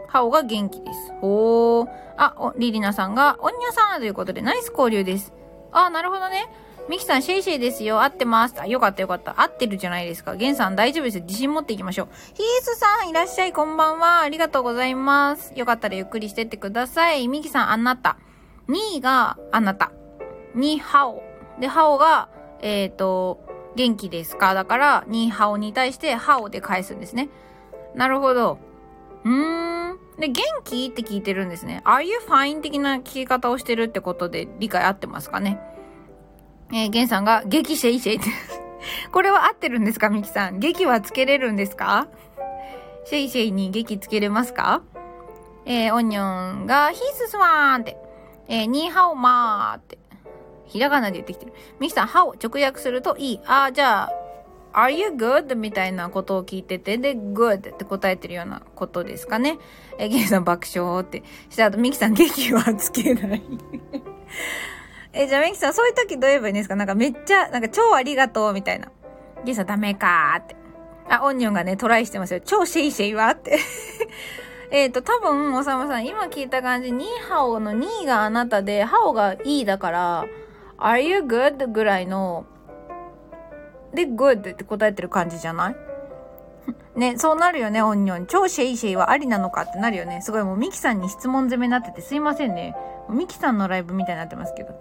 [0.07, 1.13] ハオが元気です。
[1.22, 1.89] おー。
[2.18, 5.34] あ、お、リリナさんが、おんにゃさんということで、ナイス交流です。
[5.72, 6.47] あー、なるほどね。
[6.88, 8.04] ミキさん、シェイシェイですよ。
[8.04, 8.56] 合ってます。
[8.60, 9.42] あ、よかったよかった。
[9.42, 10.36] 合ってるじゃないですか。
[10.36, 11.22] ゲンさん、大丈夫です。
[11.22, 12.08] 自信持っていきましょう。
[12.36, 13.54] ヒースさん、いらっしゃい。
[13.54, 14.22] こんばんは。
[14.22, 15.52] ありがとうございます。
[15.56, 17.28] よかったらゆっくりしてってください。
[17.28, 18.18] ミキさん、あなた。
[18.70, 19.92] 2が、あなた。
[20.56, 21.24] 2、ハオ。
[21.60, 22.30] で、ハオが、
[22.62, 23.44] えっ、ー、と、
[23.76, 24.54] 元気ですか？
[24.54, 27.30] だから、ニーハオに対して、ハオで返すんですね。
[27.96, 28.60] なるほど。
[29.24, 30.00] うーん。
[30.20, 30.86] で、元気？
[30.86, 31.82] って聞いてるんですね。
[31.84, 32.62] Are you fine?
[32.62, 35.60] 的な聞き方をしてるってことで理解合ってますかね？
[36.72, 38.26] えー、ゲンさんが、激シェイシェイって。
[39.11, 40.59] これは合ってるんですかミキさん？
[40.59, 42.07] 劇はつけれるんですか？
[43.05, 44.82] シェイシェイに劇つけれますか？
[45.66, 47.97] えー、オニョンが、ヒーススワーンって。
[48.47, 49.97] えー、ニーハオマーって。
[50.66, 51.53] ひらがなで言ってきてる。
[51.80, 53.39] ミキさん、ハを直訳するといい。
[53.45, 54.09] あ、じゃ
[54.74, 55.55] あ、are you good?
[55.55, 59.57] みたいなことを聞いてて、で、good って答えてるようなことですかね。
[59.97, 61.24] え、ゲイさん爆笑って。
[61.49, 63.41] した後、ミキさん、劇はつけない
[65.18, 66.76] え、じゃあミキさん、そういう時どう言えばいいんですか？
[66.76, 68.91] なんかめっちゃ、なんか超ありがとうみたいな。
[69.45, 70.55] ゲイさん、ダメかーって。
[71.09, 72.41] あ、オニオンがね、トライしてますよ。
[72.41, 73.57] 超 谢谢 はって
[74.72, 80.26] えっと、多分、おさまさん、今聞いた感じ、ニーハオの2があなたで、ハオがいいだから、
[80.80, 81.68] Are you good?
[81.72, 82.45] ぐらいの、
[83.93, 85.76] で、good って答えてる感じじゃない？
[86.99, 88.26] ね、そうなるよね、オンニョン。
[88.26, 90.22] 超 谢谢 はありなのかってなるよね。
[90.24, 92.76] すごいもうミキさんに質問攻めになっててすいませんね。
[93.09, 94.74] ミキさんのライブみたいになってますけど。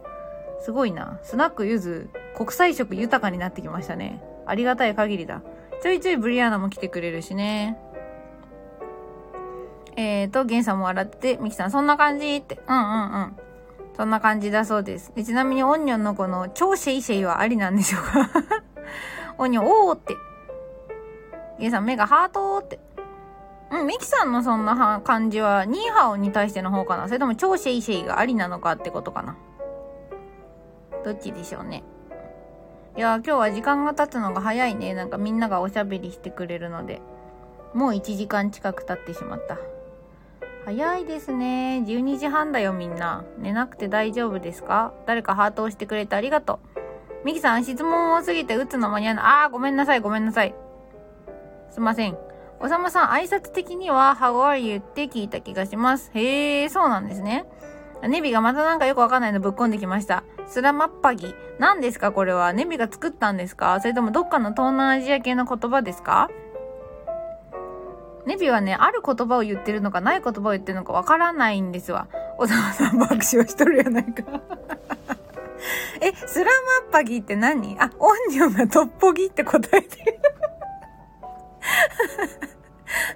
[0.65, 1.19] すごいな。
[1.23, 4.23] スナックゆず、国際色豊かになってきましたね。
[4.47, 5.43] ありがたい限りだ。
[5.83, 7.79] ちょいちょいブリアーナも来てくれるしね。
[9.97, 12.61] えーと、ゲンさんも笑って、ミキさんそんな感じって。
[12.67, 13.37] うんうんうん。
[13.95, 15.13] そんな感じだそうです。
[15.15, 18.31] でちなみにオンニョンのこの超シェイシェイはありなんでしょうか？
[19.37, 20.17] オンニョン、おーって。
[21.61, 22.81] ゲイさん、目がハートって。
[23.71, 27.07] うん、ミキさんのそんな感じは、ニーハオに対しての方かな？
[27.07, 29.37] それとも超シェイシェイがありなのかってことかな？
[31.05, 31.85] どっちでしょうね。
[32.97, 34.95] いや今日は時間が経つのが早いね。
[34.95, 37.03] なんかみんながおしゃべりしてくれるので。
[37.75, 39.59] もう1時間近く経ってしまった。
[40.65, 41.83] 早いですね。
[41.85, 43.25] 12時半だよみんな。
[43.39, 44.95] 寝なくて大丈夫ですか？
[45.07, 46.61] 誰かハートをしてくれてありがと
[47.23, 47.27] う。
[47.27, 49.25] ミキさん、質問多すぎて打つの間に合わない。
[49.25, 50.55] あー、ごめんなさい、ごめんなさい。
[51.71, 52.17] すいません。
[52.61, 54.77] おさまさん、挨拶的には、How are you?
[54.77, 56.11] って聞いた気がします。
[56.15, 57.45] へー、そうなんですね。
[58.07, 60.23] ネビがまたなんかよくわかんないのぶっこんできました。
[60.47, 61.35] スラマッパギ。
[61.59, 62.13] 何ですか？
[62.13, 62.53] これは。
[62.53, 63.81] ネビが作ったんですか？
[63.81, 66.31] それともどっかの東南アジア系の言葉ですか？
[68.27, 72.09] ネビはね、ある言葉を言ってるのか、ない言葉を言ってるのかわからないんですわ。
[72.39, 74.23] 小沢さん爆笑しとるやないか
[76.01, 76.47] え、スラ
[76.83, 77.77] マッパギって何？
[77.79, 80.21] あ、オンニョンがトッポギって答えてる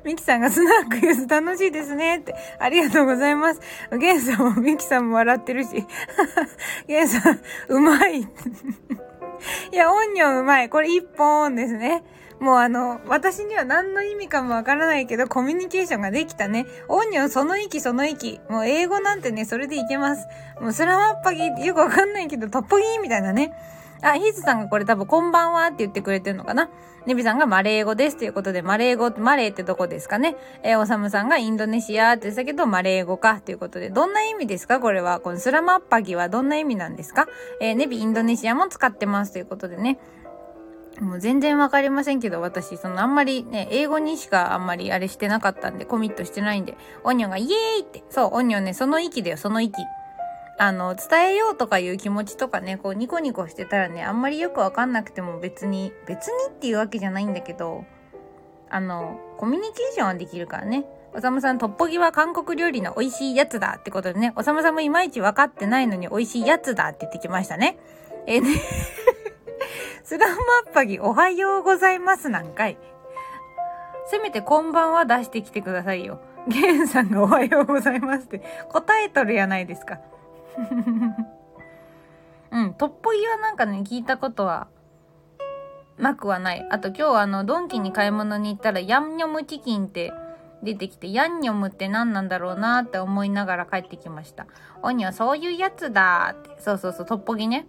[0.05, 2.35] ミキさんがスナックユース楽しいですねって。
[2.59, 3.61] ありがとうございます。
[3.99, 5.87] ゲンさんもミキさんも笑ってるし。
[6.87, 8.21] ゲンさん、うまい。
[9.73, 10.69] いや、オンニョンうまい。
[10.69, 12.05] これ一本ですね。
[12.41, 16.67] もうあの、私には何の意味かもわからないけど、コミュニケーションができたね。
[16.89, 18.41] オンニョンその息その息。
[18.49, 20.27] もう英語なんてね、それでいけます。
[20.61, 23.53] もうスラマッパギってよくわかんないけど、トッポギーみたいなね。
[24.03, 26.71] あ、ヒーツさんがこれ多分こんばんはって言ってくれてるのかな。
[27.09, 30.37] ネビさんがマレー語ですということで、マレー語、マレーってどこですかね？
[30.63, 34.79] えー、おさむさんがインドネシアって言ってたけど、マレー語かということで、どんな意味ですか？
[34.79, 35.19] これは。
[35.19, 37.27] このスラマッパギはどんな意味なんですか？
[37.63, 39.99] えー、ネビインドネシアも使ってますということでね。
[41.01, 49.81] もう全然わかりませんけど、私、そのあんまりね、英語にしかあんまりあれしてなかったんで、コミットしてないんで、オニョンがイエーイって、そう、オニョンね、その息だよ、その息。
[50.59, 57.85] あの、伝えようとかいう気持ちとかね、こうニコニコしてたらね、あんまりよくわかんなくても別に、別にっていうわけじゃないんだけど、
[58.69, 60.85] あの、コミュニケーションはできるからね。
[61.15, 67.79] おさむさん、トッポギは韓国料理の美味しいやつだってことでね、おさむさんもいまいち分かってないのに美味しいやつだって言ってきましたね。
[68.27, 68.61] えー、ね
[70.05, 70.35] スラマ
[70.71, 72.79] ッパギおはようございますなんかい。
[74.07, 76.21] せめてこんばんは出してきてくださいよ。
[76.49, 79.99] ゲンさんがおはようございますって答えとるやないですか。
[82.51, 84.69] うん、トッポギはなんかね、聞いたことは
[85.99, 86.67] なくはない。
[86.71, 90.13] あと今日あの、ドンキに買い物に行ったらヤンニョムチキンって
[90.63, 94.47] 出てきて、ヤンニョムって何なんだろうなって思いながら帰ってきました。
[94.83, 96.51] おにはそういうやつだって。
[96.61, 97.67] そうそうそう、トッポギね。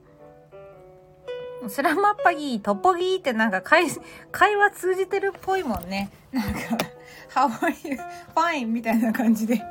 [1.67, 3.87] スラマッパギー、トッポギーってなんか会、
[4.31, 6.09] 会話通じてるっぽいもんね。
[6.31, 6.59] なんか、
[7.33, 7.97] How are you?
[8.33, 8.67] Fine!
[8.67, 9.61] みたいな感じで。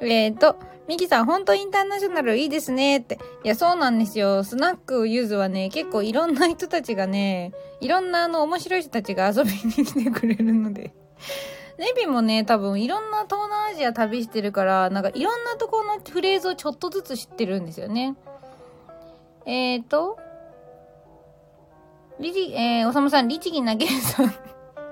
[0.00, 0.56] えっと、
[0.88, 3.18] ミキさん、本当インターナショナルいいですねって。
[3.44, 4.42] いや、そうなんですよ。
[4.42, 10.94] スナックユーズはね、結構いろんな人たちがね、いろんなあの面白い人たちが遊びに来てくれるので。
[11.78, 18.16] ネビもね、多分いろんな東南アジア旅してるから、なんかいろんなところのフレーズをちょっとずつ知ってるんですよね。
[19.44, 20.18] えーと、
[22.18, 24.34] リジ、えー、おさむさん、律儀なゲンさん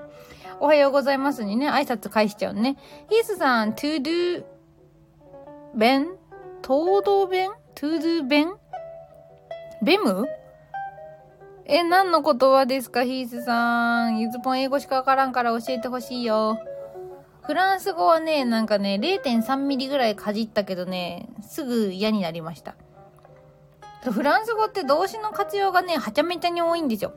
[0.61, 2.77] おはようございますにね、挨拶返しちゃうね。
[3.09, 4.45] ヒースさん、to do
[5.77, 6.07] 弁？
[6.67, 7.51] 東道弁？
[7.75, 8.55] トゥードゥ弁？
[9.83, 10.25] ベム？
[11.65, 14.17] え、何の言葉ですか、ヒースさん。
[14.17, 16.57] ゆずぽん英語しかわからんから教えてほしいよ。
[17.43, 22.73] フランス語はね、なんかね、0.3ミリぐらいかじったけどね、すぐ嫌になりました。
[24.01, 27.13] フランス語って動詞の活用がね、はちゃめちゃに多いんですよ。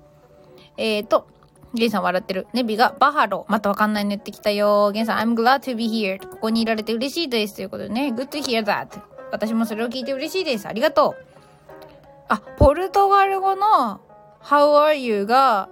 [0.77, 1.29] えーと、
[1.75, 2.47] ゲンさん笑ってる。
[2.53, 3.47] ネビがバハロ。
[3.49, 4.91] またわかんないの言ってきたよ。
[4.93, 6.18] ゲンさん、I'm glad to be here.
[6.29, 7.57] ここにいられて嬉しいです。
[7.57, 8.12] ということでね。
[8.14, 9.01] good to hear that.
[9.31, 10.66] 私もそれを聞いて嬉しいです。
[10.66, 11.25] ありがとう。
[12.29, 14.01] あ、ポルトガル語の
[14.43, 15.27] How are you?
[15.27, 15.68] が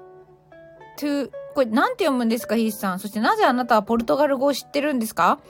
[0.99, 3.01] to これなんて読むんですか、ヒースさん。
[3.01, 5.40] そしてなぜあなたはポルトガル語を知ってるんですか？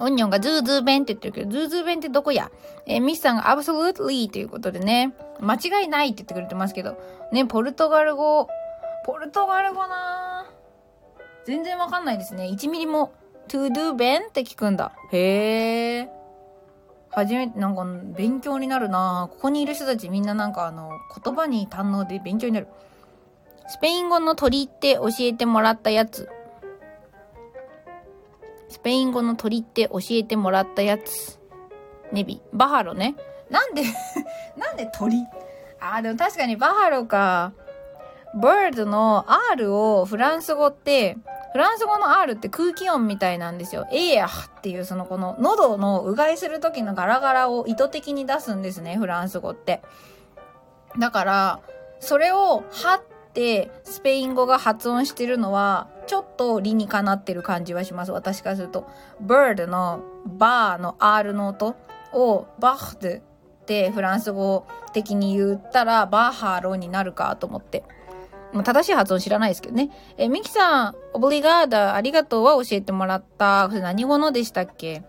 [0.00, 2.50] オニオンがズーズー弁って言ってるけど、ズーズー弁ってどこや？
[2.86, 6.98] えー、ミスさんが absolutely ということでね、間違いないって言ってくれてますけど、
[7.32, 8.48] ね、ポルトガル語、
[9.04, 10.46] ポルトガル語な
[11.44, 12.44] 全然わかんないですね。
[12.44, 13.12] 1ミリも、
[13.48, 14.92] to do 弁って聞くんだ。
[15.12, 16.08] へえ。
[17.10, 17.84] 初めて、なんか、
[18.16, 20.90] 勉強になるなここにいる人たちみんななんかあの、
[21.22, 22.66] 言葉に堪能で勉強になる。
[23.68, 26.28] スペイン語の鳥って教えてもらったやつ。
[28.68, 31.38] スペイン語の鳥って教えてもらったやつ。
[32.10, 32.40] ネビ。
[32.52, 33.14] バハロね。
[33.50, 33.82] なんで
[34.56, 35.22] なんで鳥？
[35.78, 37.52] ああ、でも確かにバハロか。
[38.34, 41.16] Bird の R をフランス語って、
[41.52, 43.86] フランス語の R って空気音みたいなんですよ。
[43.92, 44.30] エアっ
[44.60, 49.82] ていうそのこの喉のうがいする時のガラガラを意図的に出すんですね、フランス語って。
[50.98, 51.60] だから、
[52.00, 58.12] それをはってスペイン語が発音してるのは、ちょっと理にかなってる感じはします。
[58.12, 58.86] 私からすると。
[59.24, 61.76] bird のバーの R の音
[62.12, 67.84] をバッドってフランス語的に言ったらバーハロになるかと思って。
[68.54, 69.90] まあ正しい発音知らないですけどね。
[70.16, 73.66] え、ミキさん、オブリガーダ、ありがとうは教えてもらった。
[73.68, 75.02] これ何語のでしたっけ？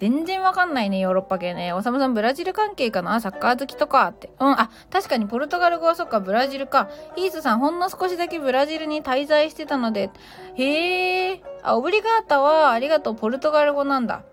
[0.00, 1.72] 全然わかんないね、ヨーロッパ系ね。
[1.72, 3.20] おさむさん、ブラジル関係かな？
[3.20, 4.30] サッカー好きとかって。
[4.38, 6.90] うん、あ、確かにポルトガル語はそっか、ブラジルか。
[7.16, 10.10] ヒースさん、ほんの少しだけブラジルに滞在してたので。
[10.56, 11.42] へえ。
[11.62, 14.24] あ、オブリガータは、ありがとう、ポルトガル語なんだ。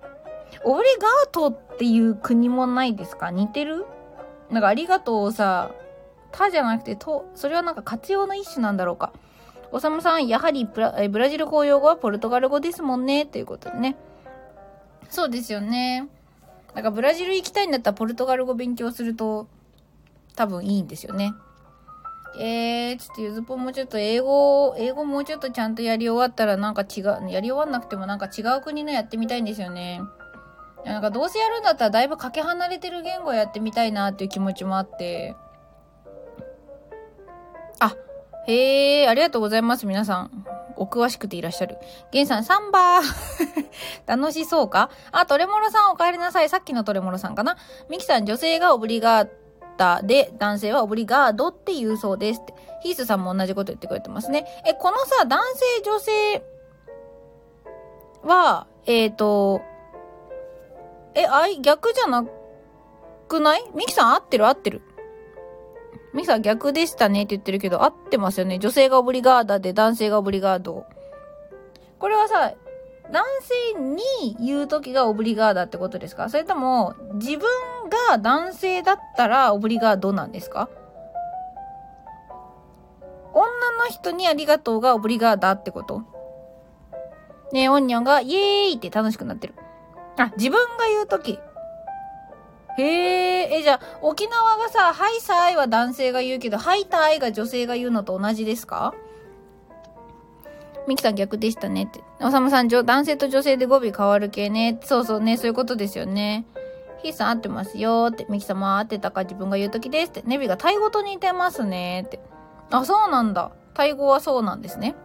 [0.66, 3.32] オブリガートっていう国もないですか？
[3.32, 3.86] 似てる？
[4.50, 5.72] なんかありがとうをさ、
[6.32, 9.12] 他じゃなくて、と、それはなんか活用の一種なんだろうか。
[9.72, 13.96] おさむさん、やはりブラブラジル公用語はポルトガル語ですもんね、ということでね。
[15.10, 16.08] そうですよね。
[16.74, 19.48] なんかブラジル行きたいんだったらポルトガル語勉強すると
[20.36, 21.34] 多分いいんですよね。
[22.38, 30.02] えー、ちょっとゆずぽんもちょっと英語、英語もうちょっとちゃんとやり終わったらなんか違う、やり終わんなくてもなんか違う国のやってみたいんですよね。
[30.86, 35.36] なんかどうせやるんだったらだいぶかけ離れてる言語やってみたいなっていう気持ちもあって。
[37.82, 37.96] あ、
[38.48, 40.46] へえ、ありがとうございます、皆さん。
[40.78, 41.78] お詳しくていらっしゃる。
[42.12, 43.68] ゲンさん、サンバー
[44.08, 44.90] 楽しそうか？
[45.12, 46.50] あ、トレモロさんお帰りなさい。
[46.50, 47.58] さっきのトレモロさんかな？
[47.90, 49.30] ミキさん、女性がオブリガー
[49.78, 52.54] タで、男性はオブリガードって言うそうですって。
[52.84, 54.46] ヒースさんも同じこと言ってくれてますね。
[54.66, 56.44] え、このさ、男性、女性
[58.24, 59.62] は、えっ、ー、と、
[61.14, 62.26] え、あい、逆じゃな
[63.28, 63.70] くない？
[63.76, 64.48] ミキさん合ってる？
[64.48, 64.82] 合ってる？
[66.14, 68.60] ミサ逆でしたねって言ってるけど、合ってますよね。
[68.60, 70.86] 女性がオブリガーダで男性がオブリガード。
[72.00, 72.54] これはさ、
[73.12, 73.24] 男
[73.74, 76.30] 性に言う時がオブリガーダってことですか？
[76.30, 77.42] それとも、自分
[78.10, 80.70] が男性だったらオブリガードなんですか？
[83.34, 86.04] 女の人にありがとうがオブリガーダってこと？
[87.54, 89.56] ねえ、オンニョンがイエーイって楽しくなってる。
[90.18, 91.40] あ、自分が言う時。
[92.78, 98.94] へえ、え、じゃあ、沖縄がさ、ハイサイは男性が言うけど、ハイタイが女性が言うのと同じですか？
[100.88, 102.02] ミキさん逆でしたねって。
[102.22, 104.80] おさむさん、男性と女性で語尾変わる系ね。
[104.84, 106.46] そうそうね、そういうことですよね。
[107.04, 108.26] ヒーさん合ってますよって。
[108.30, 110.24] ミキさんも合ってたか自分が言うときですって。
[110.26, 112.20] ネビがタイ語と似てますねって。
[112.72, 113.52] あ、そうなんだ。
[113.74, 114.96] タイ語はそうなんですね。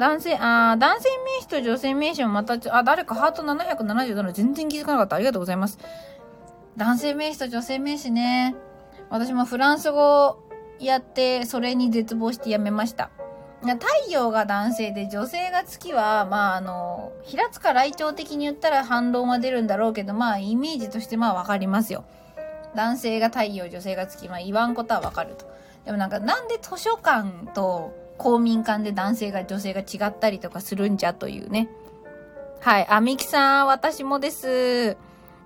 [0.00, 5.16] 男性、あ男性名詞と女性名詞もまた、あ、誰かハート777全然気づかなかった。
[5.16, 5.78] ありがとうございます。
[6.78, 8.56] 男性名詞と女性名詞ね。
[9.10, 10.38] 私もフランス語
[10.78, 13.10] やって、それに絶望してやめました。
[13.60, 22.06] 太陽が男性で女性が月は、まあ、あの、平塚来鳥的に言ったら反論は出るんだろうけど、まあ、イメージとしてまあわかりますよ。
[22.74, 25.44] 男性が太陽、女性が月、まあ言わんことはわかると。
[25.84, 31.70] でもなんか、なんで図書館と公民館で男性が女性が違ったりとかするんじゃというね。
[32.60, 32.86] はい。
[32.90, 34.98] あ、みきさん、私もです。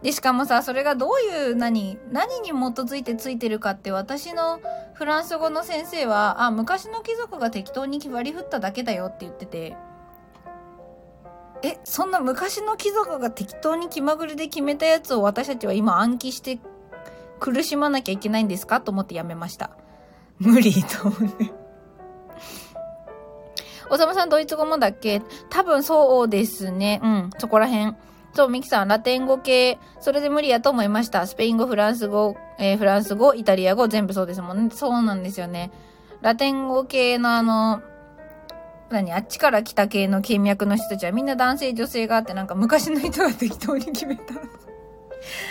[0.03, 4.61] で、しかもさ、それがどういう何、何に基づいてついてるかって私の
[4.95, 9.77] フランス語の先生は、あ、昔の貴族が適当に割り振っただけだよって言ってて、
[11.63, 16.59] え、そんな昔の貴族が適当に気まぐれで決めたやつを私たちは今暗記して
[17.39, 18.81] 苦しまなきゃいけないんですか？
[18.81, 19.71] と思ってやめました。
[20.41, 21.64] 無理と思って。
[23.95, 25.23] おさまさんドイツ語もだっけ？
[25.51, 27.01] 多分そうですね。
[27.01, 27.95] うん、そこら辺。
[28.35, 31.29] そう、ミキさん、ラテン語系、それで無理やと思いました。
[31.29, 34.71] スペイン語、フランス語、えー、フランス語、イタリア語、全部そうですもんね。
[34.75, 35.71] そうなんですよね。
[36.23, 37.83] ラテン語系のあの、
[38.91, 39.13] 何？
[39.13, 44.35] あっちから来た系の金脈の人たちはみんな男性女性があってなんか昔の人が適当に決めた。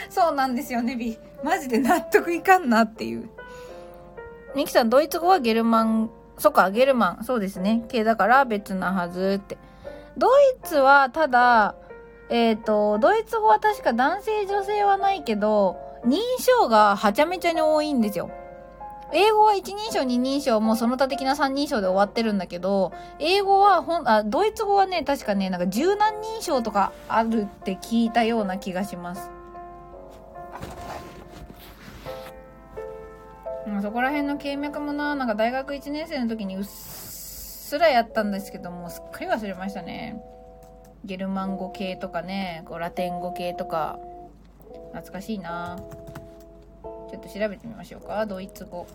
[0.10, 1.18] そうなんですよね、ビ。
[1.42, 3.30] マジで納得いかんなっていう。
[4.56, 6.12] ミキさん、ドイツ語はゲルマン、
[6.44, 7.24] そっか、ゲルマン。
[7.24, 7.86] そうですね。
[7.88, 9.58] 系だから別なはずって。
[10.18, 11.74] ドイツはただ、
[12.30, 18.30] えっ、ー、と、ドイツ語は確か男性女性はないけど、認証がはちゃめちゃに多いんですよ。
[19.14, 29.30] 英語は一人称二人称もうその他的な三人称で終わってるんだけど、英語はほん、あ、ドイツ語はね、確かね、なんか十何人称とかあるって聞いたような気がします。
[33.68, 40.22] まあ、そこら辺の経脈もな、なんか大学1年生の時にうっすらやったんですけども、すっかり忘れましたね。
[41.06, 44.00] ゲルマン語系とかね、こうラテン語系とか、
[44.94, 45.78] 懐かしいな
[47.10, 48.26] ちょっと調べてみましょうか。
[48.26, 48.88] ドイツ語。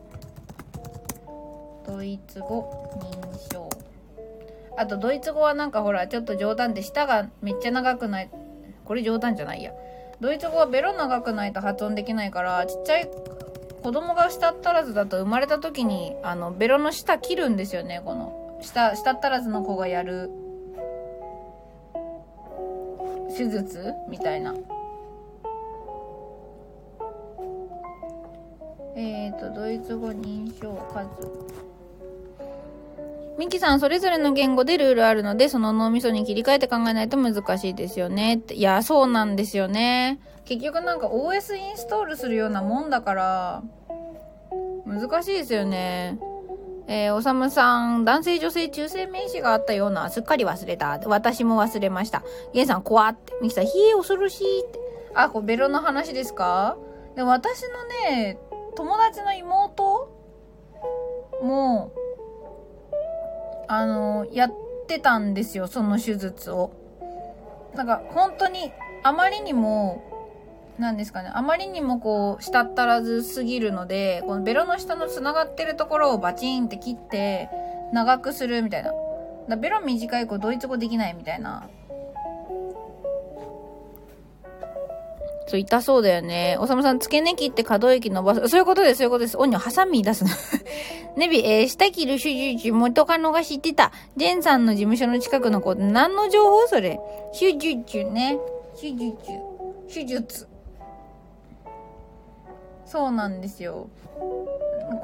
[1.86, 3.68] ドイツ語認証。
[4.76, 8.30] あと、ドイツ語はなんかほら、ちょっと冗談で舌がめっちゃ長くない。
[8.84, 9.72] これ冗談じゃないや。
[10.20, 13.08] ドイツ語はベロ長くないと発音できないから、ちっちゃい
[13.82, 18.58] 子供が舌足らずだと生まれた時に、あの、ベロの下切るんですよね、この。
[18.60, 20.30] 舌、舌足らずの子がやる
[23.36, 23.92] 手術？
[24.08, 24.54] みたいな。
[28.96, 31.58] えっ、ー、と、ドイツ語認証数。
[33.38, 38.40] ミキさん、それぞれの言語でルールあるので、その脳みそに切り替えて考えないと難しいですよね。
[38.50, 40.18] いや、そうなんですよね。
[40.48, 43.62] 結局なんか OS インストールするようなもんだから、
[44.86, 46.18] 難しいですよね。
[46.86, 50.98] えー、おさむさん、男性女性中性名詞があったような、すっかり忘れた。
[51.04, 52.22] 私も忘れました。
[52.54, 53.34] ゲンさん、怖って。
[53.42, 54.78] ミキさん、ひえ、恐ろしいって。
[55.14, 56.78] あ、これベロの話ですか？
[57.14, 58.38] で私のね、
[58.74, 60.08] 友達の妹
[61.42, 61.92] も、
[63.66, 64.54] あの、やっ
[64.86, 66.70] てたんですよ、その手術を。
[67.74, 68.72] なんか、本当に、
[69.02, 70.02] あまりにも、
[70.78, 77.50] なんですかね、あまりにもこう、したったらずすぎるので、このベロの下の繋がってるところをバチンって切って、
[77.92, 78.92] 長くするみたいな。
[79.48, 81.68] だベロ短い子ドイツ語できないみたいな。
[85.48, 86.56] そう、痛そうだよね。
[86.60, 88.48] おさむさん、付け根切って可動域伸ばす。
[88.48, 89.36] そういうことです、そういうことです。
[89.38, 90.30] おに、ハサミ出すの。
[91.16, 93.90] ネビ、えー、下切る手術、元カノが知ってた。
[94.16, 96.68] ジェンさんの事務所の近くの子、何の情報？
[96.68, 97.00] それ
[97.32, 98.38] 手術ね。
[98.78, 99.16] 手術。
[99.92, 100.57] 手術。
[102.90, 103.88] そうなんですよ。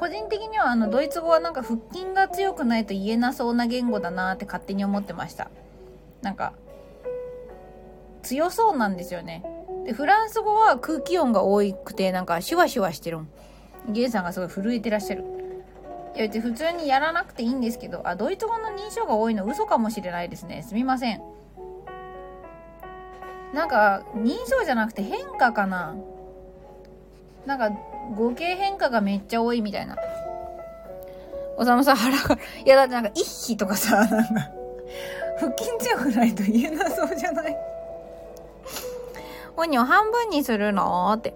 [0.01, 5.51] 個人的にはあのドイツ語はなんか腹筋が強くないと言えなそうな言語だなって勝手に思ってました。
[6.23, 6.55] なんか
[8.23, 9.45] 強そうなんですよね。
[9.85, 13.29] で、フランス語は空気音が多くてなんかシュワシュワしてるん
[13.91, 15.25] ゲイさんがすごい震えてらっしゃる。
[16.17, 20.63] いや、普通にやらなくていいんですけど、あ、ドイツ語の認証が多いの嘘かもしれないですね。
[20.63, 21.21] すみません。
[23.53, 25.97] なんか、認証じゃなくて変化かな
[27.47, 27.71] なんか、
[28.17, 29.97] 語形変化がめっちゃ多いみたいな。
[31.57, 34.21] おさむさん腹が、いやだってなんか、一匹とかさ、 なんか、
[35.39, 37.57] 腹筋強くないと言えなそうじゃない？
[39.57, 41.13] オニオン半分にするの？
[41.17, 41.35] って。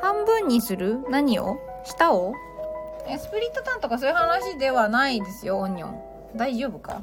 [0.00, 0.98] 半分にする？
[1.10, 1.58] 何を？
[1.84, 2.34] 舌を？
[3.06, 6.00] え、スプリットターンとかそういう話ではないですよ、オニオン。
[6.36, 7.02] 大丈夫か？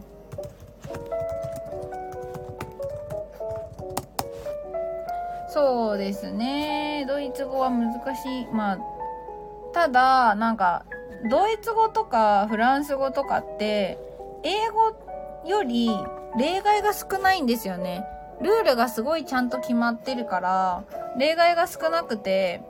[5.50, 7.06] そうですね。
[7.08, 8.48] ドイツ語は難しい。
[8.54, 8.80] まあ、
[9.74, 10.86] ただ、なんか、
[11.30, 13.98] ドイツ語とかフランス語とかって、
[14.44, 14.96] 英語
[15.46, 15.90] より
[16.38, 18.06] 例外が少ないんですよね。
[18.42, 20.84] ルールがすごいちゃんと決まってるから、
[21.18, 22.62] 例外が少なくて、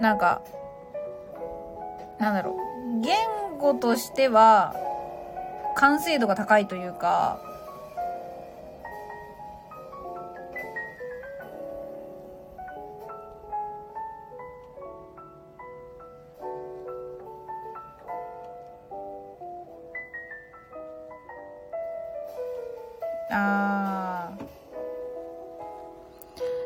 [0.00, 0.40] なんか、
[2.18, 2.56] なんだろ
[2.96, 3.16] う、言
[3.58, 4.74] 語としては、
[5.76, 7.40] 完成度が高いというか、
[23.32, 24.52] あー。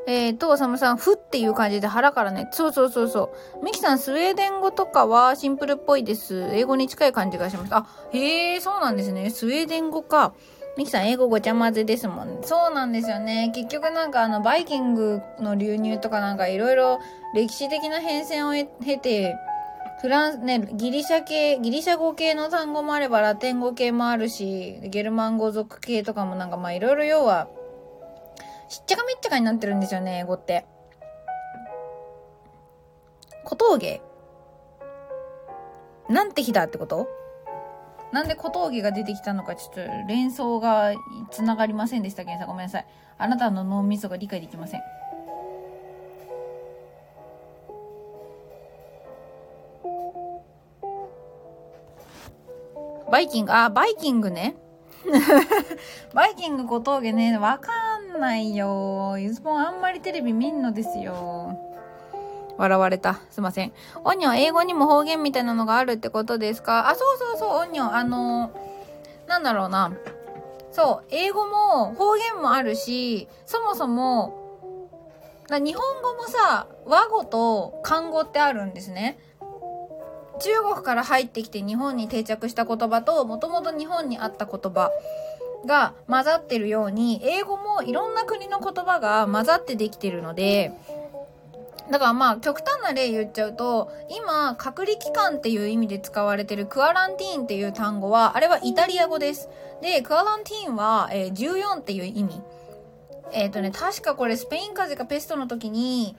[0.08, 2.48] えーと、おさむさん、ふっていう感じで腹からね。
[2.52, 3.64] そうそうそうそう。
[3.64, 6.48] ミキさん、スウェーデン語とかはシンプルっぽいです。
[6.52, 7.74] 英語に近い感じがします。
[7.74, 9.30] あ、へえ、そうなんですね。
[9.30, 10.32] スウェーデン語か。
[10.76, 12.38] ミキさん、英語ごちゃ混ぜですもんね。
[12.42, 13.50] そうなんですよね。
[13.52, 17.00] 結局なんかあの、バイキングの流入とかなんかいろいろ
[17.34, 19.36] 歴史的な変遷を経て、
[20.00, 27.48] フランス、ね、ギリシャ系、ギリシャ語系の単語もあれば、ラテン語系もあるし、ゲルマン語族系とかもなんかまあいろいろ要は、
[28.68, 30.66] しっちゃかめっちゃかになってるんですよね、英語って。
[33.44, 34.02] 小峠
[36.08, 37.08] なんて日だってこと？
[38.12, 40.92] なんで小峠が出てきたのか、ちょっと連想が
[41.30, 42.48] 繋がりませんでした、ケンさん。
[42.48, 42.86] ごめんなさい。
[43.18, 44.82] あなたの脳みそが理解できません。
[53.10, 54.56] バイキング、あ、バイキングね。
[56.14, 59.16] バイキング小峠ね、わかんないよ。
[59.18, 61.58] ゆずぽんあんまりテレビ見んのですよ。
[62.58, 63.20] 笑われた。
[63.30, 63.72] すいません。
[64.04, 66.88] オニョン、英語にも方言みたいなのがあるってことですか？
[66.88, 68.50] あ、そうそうそう、オニョン、あの
[69.28, 69.92] なんだろうな。
[70.72, 74.34] そう、英語も方言もあるし、そもそも、
[75.48, 79.18] 日本語もさ、和語と漢語ってあるんですね。
[80.40, 84.90] 中国から入ってきて日本に定着した言葉と、もともと日本にあった言葉
[85.66, 90.72] が混ざってるように、英語もいろんな国の言葉が混ざってできてるので、
[91.90, 99.48] だからまあ極端な例言っちゃうと、今、隔離期間っていう意味で使われてるクアランティーンっていう単語は、あれはイタリア語です。
[99.82, 102.42] で、クアランティーンは、えー、14っていう意味。
[103.32, 106.16] えっ、ー、とね、確かこれスペイン風邪かペストの時に、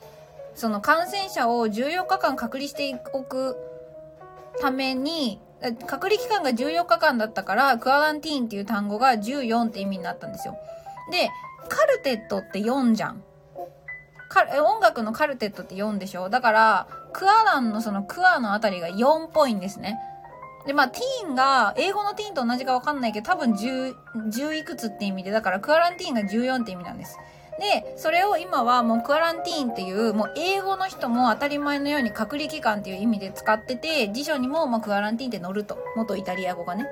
[0.56, 3.56] その感染者を14日間隔離しておく
[4.60, 5.40] ために、
[5.88, 10.56] 隔離期間が14日間だったから、クアランティーンっていう単語が14って意味になったんですよ。
[11.12, 11.30] で、
[11.68, 13.24] カルテットって4じゃん。
[14.64, 20.00] 音楽のカルテットって4でしょだから、クアランのそのクアのあたりが4っぽいんですね。
[20.68, 23.96] で、まあ、ティーンが、英語のティーンと同じかわかんないけど、多分10、
[24.30, 27.18] 10いくつって意味で、だからクアランティーンが14って意味なんです。
[27.60, 35.78] で、それを今はもうクアランティーンっていう、もう英語の人も当たり前のように隔離期間っていう意味で使ってて、辞書にもまクアランティーンって載ると。
[35.96, 36.86] 元イタリア語がね。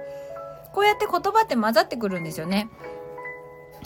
[0.73, 2.67] こうやって言葉って混ざってくるんですよね。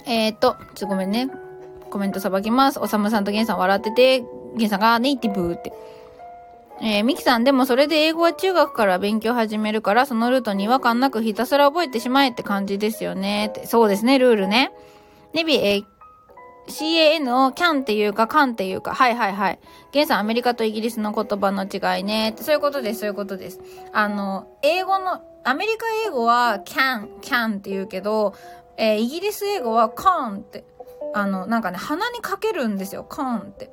[0.06, 1.30] えー、っと、ちょっとごめんね。
[1.90, 2.80] コメントさばきます。
[2.80, 4.24] おさむさんとゲンさん笑ってて、
[4.56, 5.74] ゲンさんがネイティブって。
[6.82, 13.48] えー、ミキさん、でもそれで英語は中学から勉強始めるから、そのルートに違和感なくひたすら覚えてしまえって感じですよね。
[13.48, 13.68] って。
[13.68, 14.72] そうですね、ルールね。
[15.34, 15.86] ネビ、えー、
[16.68, 19.60] CAN を can っていうか can っていうか、はいはいはい。
[19.92, 22.36] 現在アメリカとイギリスの言葉の違いね。
[22.40, 23.60] そういうことです、そういうことです。
[23.94, 28.34] あの、英語の、アメリカ英語は can, can って言うけど、
[28.78, 30.64] えー、イギリス英語は con って、
[31.14, 33.72] あの、なんかね、鼻にかけるんですよ、con って。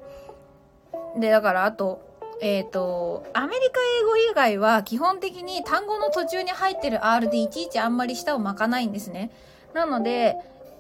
[1.17, 2.07] で、だからあと、
[2.41, 9.31] えっ、ー、と、アメリカ英語以外は基本的に単語の途中に入ってる R でいちいちあんまり舌を巻かないんですね。
[9.73, 10.37] なので、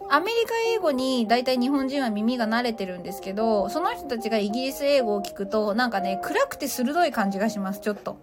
[0.08, 8.16] アメリカ英語に大体日本人は耳が慣れてるんですけど、その人たちがイギリス英語を聞くと、なんかね、暗くて鋭い感じがします、ちょっと。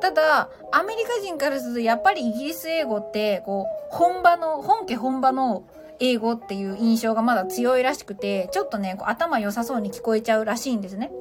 [0.00, 5.64] ただ、アメリカ人からすると、やっぱりイギリス英語って、こう、本場の、本家本場の
[6.00, 11.12] 英語っていう印象がまだ強いらしくて、ちょっとね、こう頭良さそうに聞こえちゃうらしいんですね。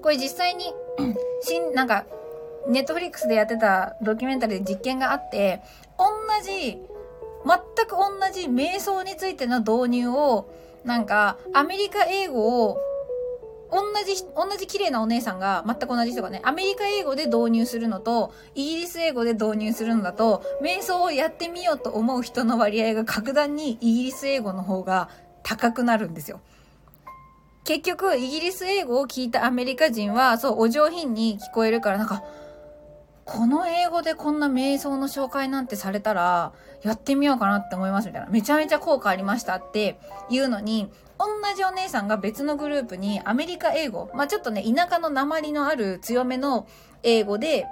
[0.00, 0.72] これ実際に、
[1.42, 2.06] 新、なんか、
[2.68, 5.60] ネットフリックスでやってたドキュメンタリーで実験があって、
[5.98, 6.06] 同
[6.42, 6.80] じ
[7.48, 10.52] 全く同じ瞑想についての導入を、
[10.84, 12.78] なんか、アメリカ英語を、
[13.70, 25.08] 同じ、同じ綺麗なお姉さんが、全く同じ人がね、アメリカ英語で導入するのと、イギリス英語で導入するのだと、瞑想をやってみようと思う人の割合が格段にイギリス英語の方が
[25.42, 26.40] 高くなるんですよ。
[27.64, 32.22] 結局、イギリス英語を聞いたアメリカ人は、そう、お上品に聞こえるから、なんか、
[33.28, 36.52] この英語でこんな瞑想の紹介なんてされたら、
[36.82, 38.28] やってみようかなって思いますみたいな。
[38.28, 40.00] めちゃめちゃ効果ありましたって
[40.30, 46.66] いうのに、同じお姉さんが別のグループにアメリカ英語、まあちょっとね、田舎の鉛のある強めの
[47.02, 47.66] 英語で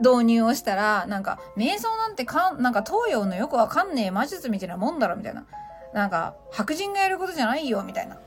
[0.00, 5.46] 導入をしたら、なんか、瞑想なんてかん、なんか東洋のよくわかんねえ魔術みたいなもんだろ、みたいな。
[5.94, 8.18] なんか、白人がやることじゃないよ、みたいな。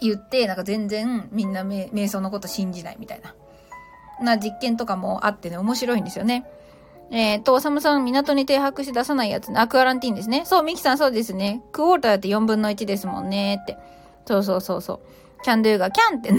[0.00, 3.34] 言って、なんか全然みんな瞑想のこと信じないみたいな。
[4.22, 6.46] な実験とかもあってね、面白いんですよね。
[7.10, 10.44] えっ、ー、と、おさむさん、港に停泊して出さないやつ、アクアランティーンですね。
[10.44, 11.62] そう、ミキさんそうですね。
[11.72, 13.76] クォーターって4分の1ですもんね、って。
[14.26, 15.00] そうそうそうそう。
[15.42, 16.32] キャンドゥがキャンって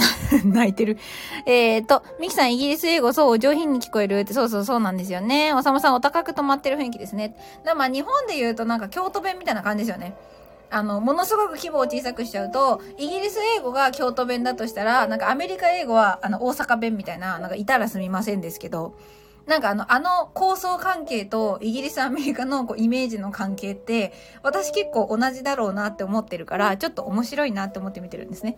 [0.45, 0.97] 泣いてる。
[1.45, 5.53] えっ、ー、と、ミキさんイギリス英語そう上品に聞こえるってそうそうそうなんですよね。
[5.53, 7.35] おさむさんお高く止まってる雰囲気ですね。
[7.65, 10.15] だまあ日本で言うとなんか京都弁みたいな感じですよね。
[10.71, 18.95] あの、ものすごく規模を小さくしちゃうと、イギリス英語が京都弁だとしたら、なんかアメリカ英語はあの大阪弁みたいな、なんかいたらすみませんですけど、
[19.47, 28.57] なんかあの、あの構想関係とイギリス、アメリカのこうイメージの関係って、私結構同じだろうなって思ってるから、ちょっと面白いなって思って見てるんですね。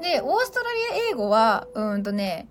[0.00, 2.48] で、オーストラリア英語は、うんとね、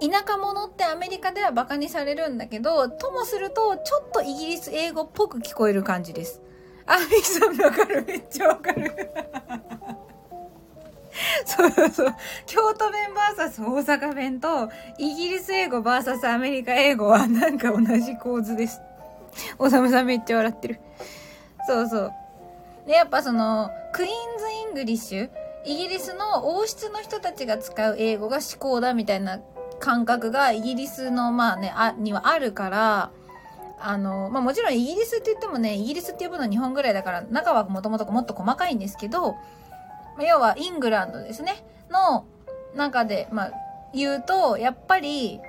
[0.00, 6.42] 田舎者ってアメリカではバカにされるんだけど、ともすると、ちょっとイギリス英語っぽく聞こえる感じです。
[6.88, 8.92] あ、ミキさんわかるめっちゃわかる。
[11.44, 12.14] そうそうそう。
[12.46, 18.80] 京都弁 VS 大阪弁と、イギリス英語 VS アメリカ英語はなんか同じ構図です。
[19.58, 20.80] おさむさんめっちゃ笑ってる。
[21.66, 22.12] そうそう。
[22.86, 25.30] で、やっぱその、クイーンズ・イングリッシュ
[25.64, 29.40] イギリスの王室の人たちが使う英語が至高だみたいな
[29.78, 33.10] 感覚がイギリスのまあね、あ、にはあるから、
[33.80, 39.36] あの、まあもちろんイギリスって言ってもね、イギリスって呼ぶの日本ぐらいだから中はもともともっと細かいんですけど、
[40.20, 42.24] 要はイングランドですね、の
[42.74, 43.52] 中で、まあ
[43.94, 45.40] 言うと、やっぱり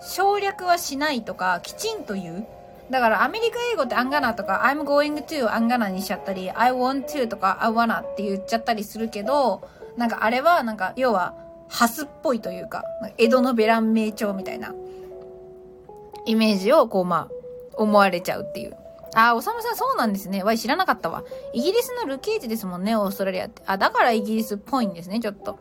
[0.00, 2.46] 省略はしないとか、きちんと言う。
[2.90, 11.34] だからアメリカ英語ってアンガナとか I'm going to アンガナにしちゃったり I want to とか I wanna って言っちゃったりするけどなんかあれはなんか要は
[11.68, 12.84] ハスっぽいというか
[13.16, 14.74] 江戸のベラン名帳みたいな
[16.26, 17.41] イメージをこうまあ
[17.76, 18.76] 思われちゃうっていう。
[19.14, 20.42] あ、おさむさんそうなんですね。
[20.42, 21.22] わい、知らなかったわ。
[21.52, 23.62] イギリスの流刑地ですもんね、オーストラリアって。
[23.66, 25.58] あ、だからイギリスっぽいんですね、ちょっと。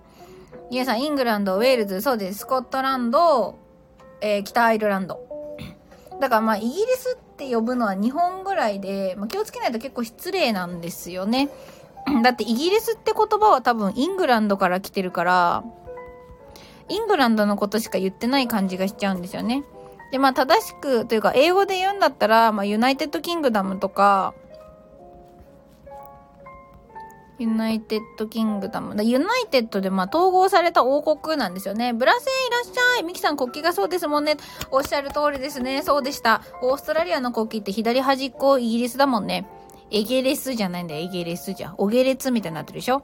[0.69, 2.39] 皆さん、イングランド、ウェールズ、そうです。
[2.39, 3.55] スコットランド、
[4.21, 5.31] えー、北アイルランド。
[6.21, 11.49] だからまあイギリスって呼ぶのは日本ぐらいで、まあ、気をつけないと結構失礼なんですよね。
[12.23, 15.63] だってイギリスって言葉は多分イングランドから来てるから、
[16.87, 19.63] イングランドのことしか言ってない感じがしちゃうんですよね。
[20.11, 24.33] で、まあ正しくというか英語で言うんだったら、まあ United Kingdom とか、
[27.41, 31.91] United Kingdom。United でまあ統合された王国なんですよね。
[31.91, 33.03] ブラセンいらっしゃい。
[33.03, 34.37] ミキさん国旗がそうですもんね。
[34.69, 35.81] おっしゃる通りですね。
[35.81, 36.43] そうでした。
[36.61, 39.47] オーストラリアの国旗って左端っこイギリスだもんね。
[39.89, 41.01] エゲレスじゃないんだよ。
[41.01, 41.73] エゲレスじゃ。
[41.79, 43.03] オゲレツみたいになってるでしょ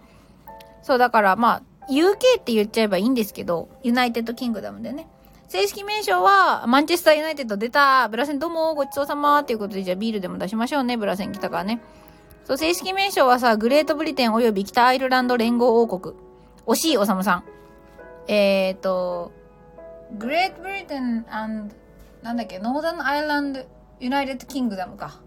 [0.84, 5.08] そうだからまあ、UK って言っちゃえばいいんですけど、 United Kingdom でね。
[5.50, 8.10] 正式名称は、マンチェスターユナイテッド出た。
[8.10, 10.98] ブラセンどうもごちそうさまっていうことで、じゃあビールでも出しましょうね。
[10.98, 11.80] ブラセン来たからね。
[12.44, 16.16] そう、正式名称はさ、グレートブリテン及び北アイルランド連合王国。
[16.66, 17.44] 惜しい、おさむさん。
[18.28, 19.32] えーと、
[20.18, 21.70] Great Britain なん
[22.36, 23.62] だっけ、 Northern Ireland
[24.02, 25.22] United Kingdom か。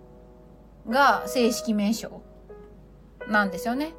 [0.87, 2.21] が正式名称
[3.27, 3.95] なんですよね。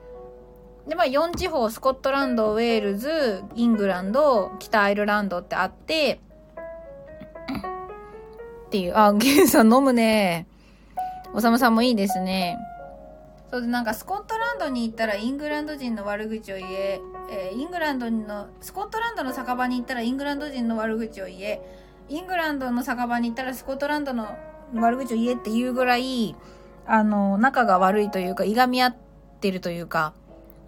[0.88, 6.20] で、まあ4地方、スコットランド、ウェールズ、イングランド、北アイルランドってあって、
[8.68, 10.48] っていう、あ、ゲンさん飲むね。
[11.34, 12.58] おさむさんもいいですね。
[13.52, 21.62] そうでなんかスコットランドに行ったらイングランド人の悪口を言ええー、イングランドのスコットランドの酒場に行ったらイングランド人の悪口を言え
[22.08, 24.38] イングランドの酒場に行ったらスコットランドの
[24.76, 26.36] 悪口を言えっていうぐらい
[26.86, 28.96] あの仲が悪いというかいがみ合っ
[29.42, 30.14] てるというか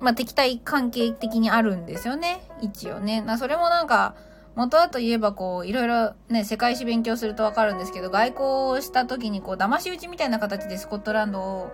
[0.03, 4.15] まあ敵対関係的にあるんですよね一応ねなそれもなんか
[4.55, 8.45] 元はといえばこういろいろね世界史勉強するとわかるんですけど外交
[8.77, 11.71] をした時にこう騙し討ちみたいな形でスコットランドを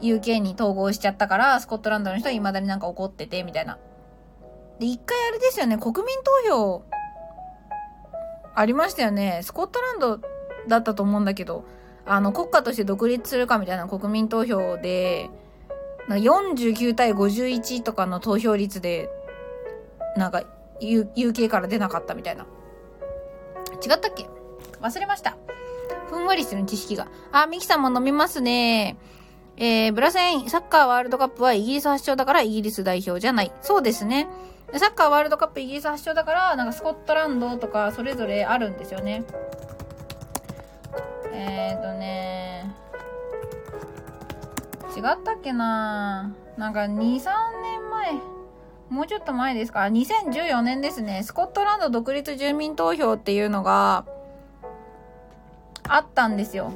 [0.00, 3.78] UK に統合しちゃったから、スコットランドの人は未だになんか怒ってて、みたいな。
[4.78, 6.06] で、一回あれですよね、国民
[6.46, 6.84] 投票、
[8.54, 9.40] ありましたよね。
[9.42, 10.20] スコットランド
[10.68, 11.64] だったと思うんだけど、
[12.06, 15.30] あの、国家として独立するかみたいな国民投票で、
[16.16, 19.10] 49対51とかの投票率で、
[20.16, 20.42] なんか、
[20.80, 22.46] UK から出なかったみたいな。
[23.84, 24.26] 違ったっけ？
[24.80, 25.36] 忘れました。
[26.08, 27.08] ふんわりしてる知識が。
[27.32, 28.96] あ、ミキさんも飲みますね。
[29.56, 33.52] えー、ブラセン、サッカーワールドカップはイギリス発祥だからイギリス代表じゃない。
[33.60, 34.28] そうですね。
[34.74, 39.24] サッカーワールドカップイギリス発祥だから、なんかスコットランドとかそれぞれあるんですよね。
[41.32, 42.74] えーとね
[44.98, 46.96] 違ったっけななんか2、3
[47.62, 48.14] 年前、
[48.90, 51.22] もうちょっと前ですか ?2014 年ですね。
[51.22, 54.04] スコットランド独立住民投票っていうのが
[55.84, 56.72] あったんですよ。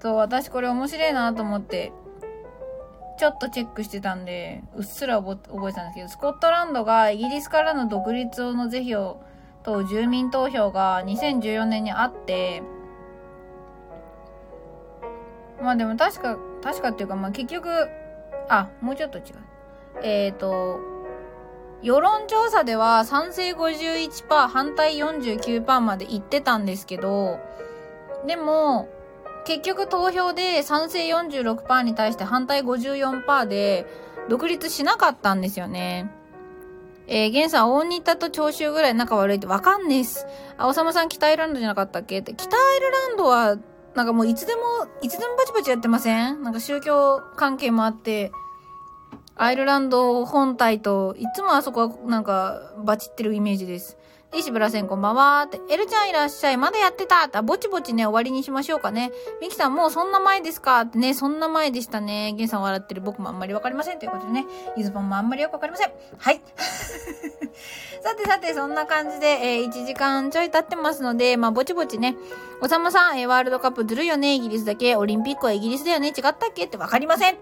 [0.00, 1.92] そう、私これ面白いなと思って、
[3.20, 5.38] ちょっとチェックしてたんで、うっすら覚
[5.68, 9.22] えてたんですけど、スコットランドがイギリスからの独立の是非を
[9.62, 12.62] と住民投票が2014年にあって、
[15.62, 17.68] まあでも確か、確かっていうか、まあ結局、
[18.48, 19.24] あ、もうちょっと違う。
[20.02, 20.78] えっ、ー、と、
[21.82, 27.38] 世論調査では賛成51%、反対49%まで言ってたんですけど、
[28.26, 28.88] でも、
[29.44, 33.86] 結局投票で賛成46%に対して反対54%で
[34.28, 36.10] 独立しなかったんですよね。
[37.06, 40.26] えー、ゲンさん、大仁田と長州ぐらい仲悪いってわかんねえっす。
[40.58, 42.18] あ、おさまさん北アイルランドじゃなかったっけ？
[42.18, 42.34] って。
[42.34, 43.56] 北アイルランドは、
[43.98, 44.62] なんかもういつでも、
[45.02, 46.44] いつでもバチバチやってません？
[46.44, 48.30] なんか宗教関係もあって、
[49.34, 53.96] アイルランド本体と、いつもあそこはなんかバチってるイメージです。
[54.36, 55.58] 石村さんこんばんはって。
[55.72, 56.58] エルちゃんいらっしゃい。
[56.58, 57.40] まだやってたって。
[57.40, 59.10] ぼちぼちね、終わりにしましょうかね。
[59.40, 62.34] ミキさんもうそんな前ですかってね、そんな前でしたね。
[62.36, 63.00] ゲンさん笑ってる。
[63.00, 63.98] 僕もあんまりわかりません。
[63.98, 64.46] ということでね、
[64.76, 65.92] ゆずぽんもあんまりよくわかりません。
[66.18, 66.42] はい。
[68.04, 72.14] さてさて、そんな感じで、えー、1時間ちょい経ってますので、まあ、ぼちぼちね、
[72.60, 74.34] おさまさん、えー、ワールドカップずるいよね。
[74.34, 74.94] イギリスだけ。
[74.96, 76.08] オリンピックはイギリスだよね。
[76.08, 76.66] 違ったっけ？
[76.66, 77.38] ってわかりません。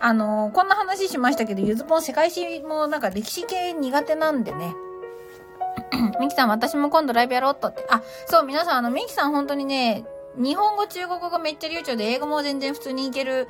[0.00, 4.74] あのー、こんな話しましたけど、ゆずぽん世界史もなんか歴史系苦手なんでね。
[6.20, 7.84] ミキさん、私も今度ライブやろうっとって。
[7.88, 10.04] あ、そう、皆さん、あの、ミキさん本当にね、
[10.36, 13.48] 日本語、中国語がめっちゃ流暢で、英語も全然普通にいける、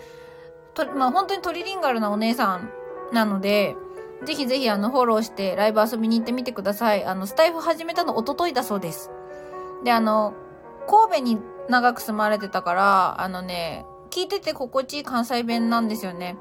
[0.74, 2.70] と、まあ、本当にトリリンガルなお姉さん
[3.12, 3.76] なので、
[4.24, 7.05] ぜひぜひあの、フォローしてライブ遊びに行ってみてください。
[7.05, 9.10] あの、スタイフ始めたの一昨日だそうです。
[9.84, 10.34] で、あの、
[10.88, 11.38] 神戸に
[11.68, 16.36] 長く住まれてたから、あのね、聞いてて心地いい関西弁なんですよね。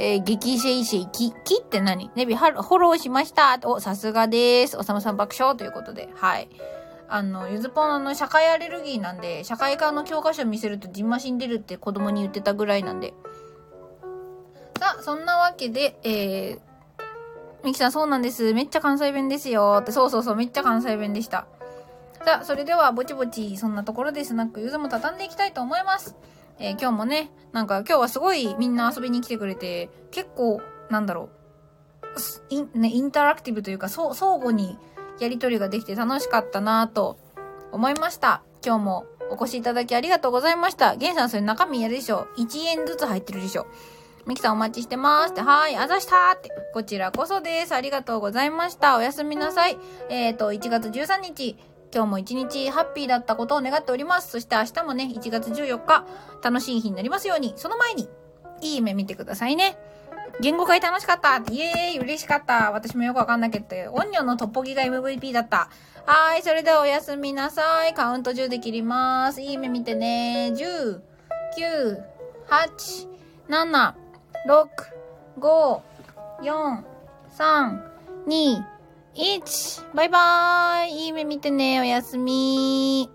[0.00, 2.10] えー、激シェイシェイ、き、きって何？
[2.14, 4.76] ネビ、フォローしましたお、さすがです。
[4.76, 6.48] おさまさん爆笑ということで、はい。
[7.08, 13.12] あの、ゆずぽんの社会アレルギーなんで、社会科の教科書見せるとジンマシン出るって子供に言ってたぐらいなんで。
[14.78, 16.60] さあ、そんなわけで、えー、
[17.64, 18.54] ミキさんそうなんです。
[18.54, 19.78] めっちゃ関西弁ですよ。
[19.80, 21.48] って、そうそうそう、めっちゃ関西弁でした。
[22.24, 26.14] さあ、それでは、ぼちぼち、そんなところでスナックゆずも畳んでいきたいと思います。
[26.58, 30.60] えー、今日もね、なんか今日はすごいみんな遊びに来てくれて、結構、
[30.90, 31.30] なんだろ
[32.02, 32.08] う、
[32.50, 34.76] イン,、ね、インタラクティブというか、そ、相互に
[35.20, 37.18] やりとりができて楽しかったなと
[37.72, 38.42] 思いました。
[38.64, 40.96] 今日もお越しいただきありがとうございました。
[40.96, 43.66] ゲンさんそれ中身やるでしょ ?1 円ずつ入ってるでしょ？
[44.26, 46.50] ミキさんお待ちしてますって、はーい、あざしたーって。
[46.74, 47.74] こちらこそです。
[47.74, 48.96] ありがとうございました。
[48.98, 49.78] おやすみなさい。
[50.10, 51.56] えっ、ー、と、1月13日、
[51.94, 54.30] 今日も一日ハッピーだったことを願っております。
[54.30, 56.06] そして明日もね、1月14日、
[56.42, 58.08] 楽しい日になりますように、その前に、
[58.60, 59.78] いい夢見てくださいね。
[60.40, 65.70] 言語会楽しかったイエーイ嬉しかった私もよくわかんなきゃって、オンニョンのトッポギが MVP だった。
[66.06, 67.94] はーい、それではおやすみなさい。
[67.94, 69.40] カウント10で切ります。
[69.40, 70.52] いい夢見てね。
[70.54, 71.00] 10、
[71.56, 72.02] 9、
[72.48, 73.08] 8、
[73.48, 73.94] 7、
[74.46, 74.68] 6、
[75.40, 75.80] 5、
[76.42, 76.82] 4、
[77.36, 77.80] 3、
[78.26, 78.77] 2、
[79.18, 81.80] 1、バイバーイいい夢見てね。
[81.80, 83.10] おやすみ